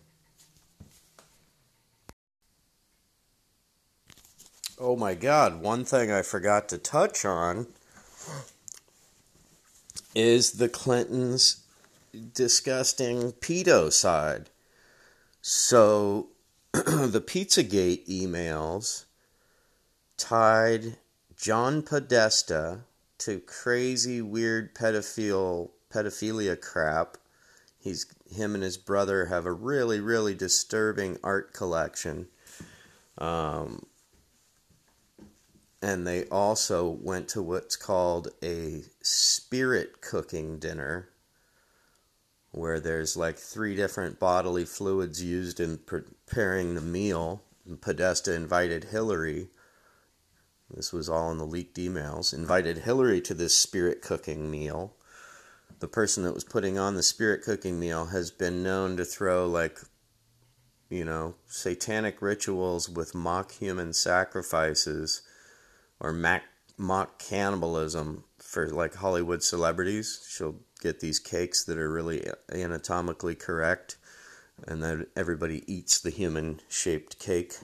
Oh 4.78 4.94
my 4.94 5.14
God, 5.14 5.62
one 5.62 5.86
thing 5.86 6.12
I 6.12 6.20
forgot 6.20 6.68
to 6.68 6.76
touch 6.76 7.24
on 7.24 7.68
is 10.14 10.52
the 10.52 10.68
Clintons' 10.68 11.62
disgusting 12.34 13.32
pedo 13.32 13.90
side. 13.90 14.50
So, 15.40 16.28
the 16.72 17.24
Pizzagate 17.26 18.06
emails 18.06 19.06
tied 20.18 20.98
John 21.34 21.82
Podesta 21.82 22.80
to 23.18 23.40
crazy, 23.40 24.20
weird 24.20 24.74
pedophile 24.74 25.70
pedophilia 25.90 26.60
crap. 26.60 27.16
He's 27.78 28.04
him 28.30 28.54
and 28.54 28.62
his 28.62 28.76
brother 28.76 29.26
have 29.26 29.46
a 29.46 29.52
really 29.52 30.00
really 30.00 30.34
disturbing 30.34 31.16
art 31.24 31.54
collection. 31.54 32.26
Um, 33.16 33.85
and 35.86 36.04
they 36.04 36.24
also 36.24 36.88
went 36.88 37.28
to 37.28 37.40
what's 37.40 37.76
called 37.76 38.26
a 38.42 38.82
spirit 39.02 40.00
cooking 40.00 40.58
dinner 40.58 41.10
where 42.50 42.80
there's 42.80 43.16
like 43.16 43.38
three 43.38 43.76
different 43.76 44.18
bodily 44.18 44.64
fluids 44.64 45.22
used 45.22 45.60
in 45.60 45.78
preparing 45.78 46.74
the 46.74 46.80
meal. 46.80 47.40
Podesta 47.80 48.34
invited 48.34 48.84
Hillary. 48.84 49.46
This 50.74 50.92
was 50.92 51.08
all 51.08 51.30
in 51.30 51.38
the 51.38 51.46
leaked 51.46 51.76
emails. 51.76 52.34
Invited 52.34 52.78
Hillary 52.78 53.20
to 53.20 53.34
this 53.34 53.56
spirit 53.56 54.02
cooking 54.02 54.50
meal 54.50 54.96
the 55.78 55.86
person 55.86 56.24
that 56.24 56.34
was 56.34 56.42
putting 56.44 56.78
on 56.78 56.94
the 56.94 57.02
spirit 57.02 57.42
cooking 57.42 57.78
meal 57.78 58.06
has 58.06 58.30
been 58.30 58.62
known 58.62 58.96
to 58.96 59.04
throw 59.04 59.46
like 59.46 59.78
you 60.88 61.04
know 61.04 61.34
satanic 61.46 62.22
rituals 62.22 62.88
with 62.88 63.14
mock 63.14 63.52
human 63.52 63.92
sacrifices 63.92 65.20
or 66.00 66.12
mock, 66.12 66.42
mock 66.76 67.18
cannibalism 67.18 68.24
for 68.38 68.68
like 68.68 68.94
Hollywood 68.94 69.42
celebrities. 69.42 70.26
She'll 70.28 70.56
get 70.80 71.00
these 71.00 71.18
cakes 71.18 71.64
that 71.64 71.78
are 71.78 71.90
really 71.90 72.28
anatomically 72.52 73.34
correct 73.34 73.96
and 74.66 74.82
then 74.82 75.06
everybody 75.14 75.62
eats 75.72 75.98
the 76.00 76.10
human 76.10 76.60
shaped 76.68 77.18
cake, 77.18 77.54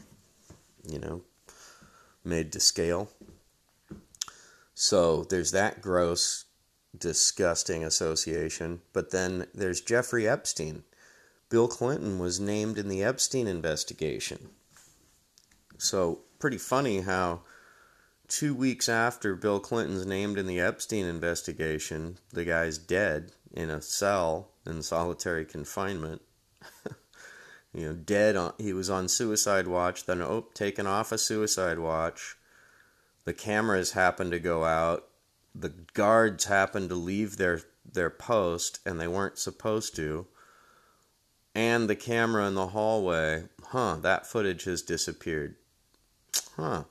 you 0.87 0.99
know, 0.99 1.23
made 2.25 2.53
to 2.53 2.61
scale. 2.61 3.09
So 4.75 5.25
there's 5.25 5.53
that 5.53 5.81
gross 5.81 6.45
disgusting 6.97 7.85
association. 7.85 8.81
But 8.93 9.11
then 9.11 9.47
there's 9.55 9.81
Jeffrey 9.81 10.29
Epstein. 10.29 10.85
Bill 11.49 11.69
Clinton 11.69 12.19
was 12.19 12.41
named 12.41 12.79
in 12.79 12.89
the 12.89 13.03
Epstein 13.03 13.47
investigation. 13.47 14.51
So, 15.79 16.21
pretty 16.39 16.59
funny 16.59 17.01
how 17.01 17.43
two 18.33 18.55
weeks 18.55 18.89
after 18.89 19.37
Bill 19.37 19.61
Clinton's 19.61 20.07
named 20.07 20.39
in 20.39 20.47
the 20.47 20.59
Epstein 20.59 21.05
investigation, 21.05 22.17
the 22.33 22.47
guy's 22.47 22.79
dead 22.79 23.33
in 23.53 23.69
a 23.69 23.83
cell 23.83 24.49
in 24.65 24.83
solitary 24.83 25.45
confinement. 25.45 26.23
you 27.75 27.89
know, 27.89 27.93
dead 27.93 28.35
on, 28.35 28.55
he 28.57 28.73
was 28.73 28.89
on 28.89 29.07
suicide 29.07 29.67
watch, 29.67 30.07
then 30.07 30.23
oh, 30.23 30.47
taken 30.55 30.87
off 30.87 31.13
a 31.13 31.19
suicide 31.19 31.79
watch. 31.79 32.37
The 33.25 33.35
cameras 33.35 33.93
happened 33.93 34.33
to 34.33 34.39
go 34.39 34.65
out. 34.65 35.09
The 35.55 35.75
guards 35.93 36.47
happened 36.47 36.89
to 36.89 36.95
leave 36.95 37.37
their 37.37 37.61
their 37.85 38.11
post 38.11 38.79
and 38.87 38.99
they 38.99 39.09
weren't 39.09 39.39
supposed 39.39 39.95
to. 39.97 40.27
And 41.55 41.91
the 41.91 41.97
camera 41.97 42.47
in 42.47 42.55
the 42.55 42.69
hallway, 42.69 43.45
huh, 43.63 43.97
that 44.01 44.27
footage 44.27 44.65
has 44.65 44.81
disappeared. 44.81 45.57
Huh. 46.57 46.85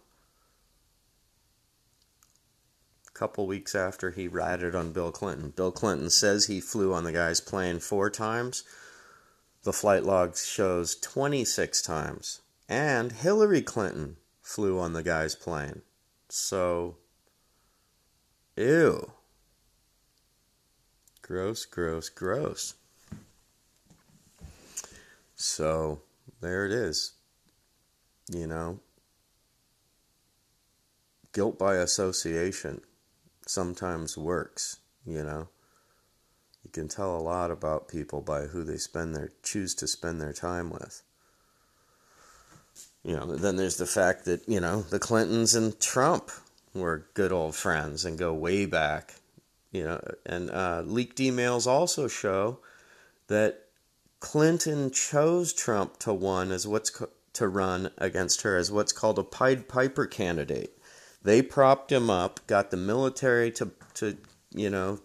A 3.08 3.11
couple 3.22 3.46
weeks 3.46 3.76
after 3.76 4.10
he 4.10 4.28
ratted 4.28 4.74
on 4.74 4.92
Bill 4.92 5.12
Clinton. 5.12 5.54
Bill 5.56 5.72
Clinton 5.72 6.10
says 6.10 6.48
he 6.48 6.60
flew 6.60 6.92
on 6.92 7.04
the 7.04 7.12
guy's 7.12 7.40
plane 7.40 7.80
four 7.80 8.10
times. 8.10 8.64
The 9.62 9.72
flight 9.72 10.04
log 10.04 10.36
shows 10.36 10.96
26 10.96 11.84
times. 11.84 12.42
And 12.68 13.12
Hillary 13.12 13.62
Clinton 13.62 14.18
flew 14.42 14.80
on 14.80 14.94
the 14.94 15.04
guy's 15.04 15.36
plane. 15.36 15.84
So, 16.30 16.98
ew. 18.58 19.12
Gross, 21.22 21.66
gross, 21.66 22.10
gross. 22.10 22.74
So, 25.36 26.02
there 26.42 26.66
it 26.66 26.72
is. 26.72 27.12
You 28.34 28.48
know, 28.48 28.80
guilt 31.34 31.60
by 31.60 31.76
association 31.76 32.82
sometimes 33.47 34.17
works, 34.17 34.77
you 35.06 35.23
know. 35.23 35.47
You 36.63 36.71
can 36.71 36.88
tell 36.88 37.17
a 37.17 37.21
lot 37.21 37.51
about 37.51 37.88
people 37.88 38.21
by 38.21 38.41
who 38.41 38.63
they 38.63 38.77
spend 38.77 39.15
their 39.15 39.32
choose 39.43 39.73
to 39.75 39.88
spend 39.88 40.21
their 40.21 40.34
time 40.34 40.69
with. 40.69 41.01
You 43.04 43.15
know, 43.15 43.36
then 43.36 43.56
there's 43.56 43.77
the 43.77 43.88
fact 43.88 44.25
that, 44.25 44.47
you 44.47 44.60
know, 44.60 44.82
the 44.84 44.99
Clintons 44.99 45.56
and 45.56 45.80
Trump 45.80 46.30
were 46.73 47.08
good 47.15 47.32
old 47.32 47.56
friends 47.56 48.06
and 48.06 48.17
go 48.17 48.34
way 48.34 48.65
back. 48.65 49.15
You 49.71 49.86
know, 49.86 50.01
and 50.25 50.51
uh, 50.51 50.84
leaked 50.86 51.17
emails 51.17 51.65
also 51.65 52.08
show 52.08 52.60
that 53.27 53.65
Clinton 54.19 54.91
chose 54.91 55.54
Trump 55.54 55.97
to 55.99 56.12
run 56.12 56.51
as 56.51 56.67
what's 56.67 56.89
co- 56.89 57.10
to 57.34 57.47
run 57.47 57.89
against 57.97 58.41
her 58.41 58.58
as 58.58 58.71
what's 58.71 58.91
called 58.91 59.17
a 59.17 59.23
Pied 59.23 59.67
Piper 59.67 60.06
candidate. 60.06 60.77
They 61.24 61.42
propped 61.42 61.92
him 61.92 62.10
up, 62.10 62.40
got 62.48 62.72
the 62.72 62.78
military 62.78 63.52
to 63.52 63.72
to 63.96 64.18
you 64.52 64.70
know 64.70 65.00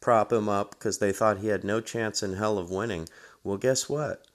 prop 0.00 0.32
him 0.32 0.48
up 0.48 0.70
because 0.70 0.98
they 0.98 1.12
thought 1.12 1.38
he 1.38 1.48
had 1.48 1.64
no 1.64 1.80
chance 1.80 2.22
in 2.22 2.34
hell 2.34 2.58
of 2.58 2.70
winning. 2.70 3.08
Well, 3.42 3.56
guess 3.56 3.88
what? 3.88 4.26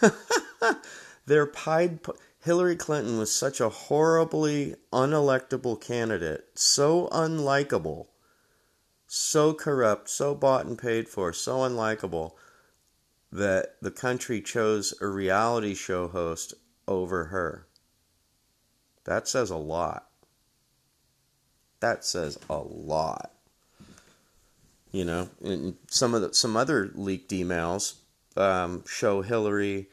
Their 1.26 1.46
Pied 1.46 2.00
Hillary 2.40 2.76
Clinton 2.76 3.18
was 3.18 3.32
such 3.32 3.60
a 3.60 3.68
horribly 3.68 4.76
unelectable 4.92 5.80
candidate, 5.80 6.46
so 6.54 7.08
unlikable, 7.08 8.06
so 9.06 9.52
corrupt, 9.52 10.08
so 10.08 10.34
bought 10.34 10.64
and 10.64 10.78
paid 10.78 11.08
for, 11.08 11.32
so 11.32 11.58
unlikable 11.58 12.32
that 13.30 13.76
the 13.82 13.90
country 13.90 14.40
chose 14.40 14.94
a 15.00 15.06
reality 15.06 15.74
show 15.74 16.08
host 16.08 16.54
over 16.86 17.26
her. 17.26 17.66
That 19.04 19.28
says 19.28 19.50
a 19.50 19.56
lot. 19.56 20.07
That 21.80 22.04
says 22.04 22.38
a 22.50 22.58
lot. 22.58 23.32
You 24.90 25.04
know, 25.04 25.28
and 25.44 25.76
some 25.88 26.14
of 26.14 26.22
the, 26.22 26.34
some 26.34 26.56
other 26.56 26.90
leaked 26.94 27.30
emails 27.30 27.96
um, 28.36 28.84
show 28.86 29.20
Hillary 29.20 29.88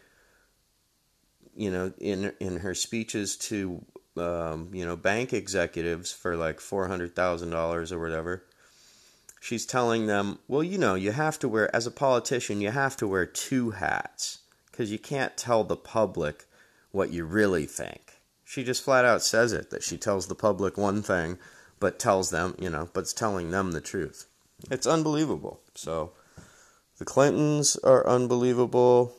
you 1.55 1.71
know, 1.71 1.93
in 1.97 2.33
in 2.39 2.57
her 2.57 2.75
speeches 2.75 3.37
to 3.37 3.83
um, 4.17 4.69
you 4.73 4.85
know 4.85 4.95
bank 4.95 5.33
executives 5.33 6.11
for 6.11 6.35
like 6.35 6.59
four 6.59 6.87
hundred 6.87 7.15
thousand 7.15 7.49
dollars 7.49 7.91
or 7.91 7.99
whatever, 7.99 8.43
she's 9.39 9.65
telling 9.65 10.07
them, 10.07 10.39
well, 10.47 10.63
you 10.63 10.77
know, 10.77 10.95
you 10.95 11.11
have 11.11 11.39
to 11.39 11.47
wear 11.47 11.73
as 11.75 11.87
a 11.87 11.91
politician, 11.91 12.61
you 12.61 12.71
have 12.71 12.97
to 12.97 13.07
wear 13.07 13.25
two 13.25 13.71
hats 13.71 14.39
because 14.69 14.91
you 14.91 14.99
can't 14.99 15.37
tell 15.37 15.63
the 15.63 15.77
public 15.77 16.45
what 16.91 17.11
you 17.11 17.23
really 17.25 17.65
think. 17.65 18.01
She 18.43 18.63
just 18.63 18.83
flat 18.83 19.05
out 19.05 19.23
says 19.23 19.53
it 19.53 19.69
that 19.71 19.83
she 19.83 19.97
tells 19.97 20.27
the 20.27 20.35
public 20.35 20.77
one 20.77 21.01
thing, 21.01 21.39
but 21.79 21.99
tells 21.99 22.29
them, 22.29 22.55
you 22.59 22.69
know, 22.69 22.89
but's 22.93 23.13
telling 23.13 23.51
them 23.51 23.71
the 23.71 23.81
truth. 23.81 24.27
It's 24.71 24.87
unbelievable. 24.87 25.61
So 25.75 26.13
the 26.97 27.05
Clintons 27.05 27.75
are 27.77 28.07
unbelievable. 28.07 29.13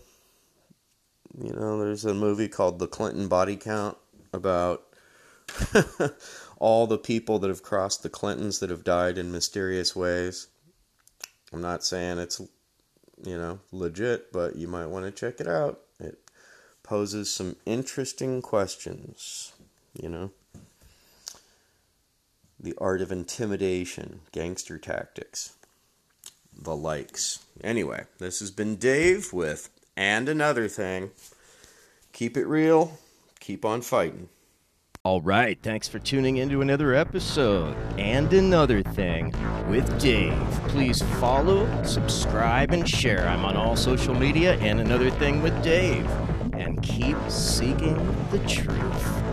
You 1.39 1.53
know, 1.53 1.79
there's 1.79 2.05
a 2.05 2.15
movie 2.15 2.49
called 2.49 2.79
The 2.79 2.87
Clinton 2.87 3.29
Body 3.29 3.57
Count 3.57 3.99
about 4.33 4.85
all 6.59 6.87
the 6.87 6.99
people 6.99 7.39
that 7.41 7.49
have 7.49 7.63
crossed 7.63 8.03
the 8.03 8.09
Clintons 8.09 8.61
that 8.61 8.71
have 8.71 8.85
died 8.85 9.19
in 9.19 9.31
mysterious 9.31 9.95
ways. 9.95 10.49
I'm 11.53 11.61
not 11.61 11.85
saying 11.85 12.19
it's, 12.19 12.41
you 13.23 13.37
know, 13.37 13.61
legit, 13.71 14.33
but 14.33 14.57
you 14.57 14.67
might 14.67 14.87
want 14.87 15.05
to 15.05 15.11
check 15.11 15.41
it 15.41 15.47
out. 15.47 15.81
It 16.01 16.19
poses 16.83 17.33
some 17.33 17.57
interesting 17.67 18.41
questions, 18.43 19.53
you 20.01 20.09
know. 20.09 20.31
The 22.67 22.75
art 22.79 23.01
of 23.01 23.13
intimidation, 23.13 24.23
gangster 24.33 24.77
tactics, 24.77 25.53
the 26.53 26.75
likes. 26.75 27.45
Anyway, 27.63 28.07
this 28.19 28.41
has 28.41 28.51
been 28.51 28.75
Dave 28.75 29.33
with 29.33 29.71
and 29.97 30.29
another 30.29 30.67
thing. 30.67 31.13
Keep 32.13 32.37
it 32.37 32.45
real, 32.45 32.99
keep 33.39 33.65
on 33.65 33.83
fighting. 33.83 34.31
All 35.05 35.21
right, 35.21 35.57
thanks 35.63 35.87
for 35.87 36.01
tuning 36.01 36.39
into 36.39 36.61
another 36.61 36.93
episode 36.93 37.77
and 37.99 38.33
another 38.33 38.83
thing 38.83 39.33
with 39.71 40.01
Dave. 40.01 40.35
Please 40.67 41.03
follow, 41.21 41.69
subscribe, 41.85 42.73
and 42.73 42.89
share. 42.89 43.29
I'm 43.29 43.45
on 43.45 43.57
all 43.57 43.77
social 43.77 44.13
media 44.13 44.57
and 44.57 44.81
another 44.81 45.13
thing 45.13 45.41
with 45.41 45.63
Dave. 45.63 46.05
And 46.53 46.83
keep 46.83 47.17
seeking 47.29 47.95
the 48.33 48.41
truth. 48.41 49.26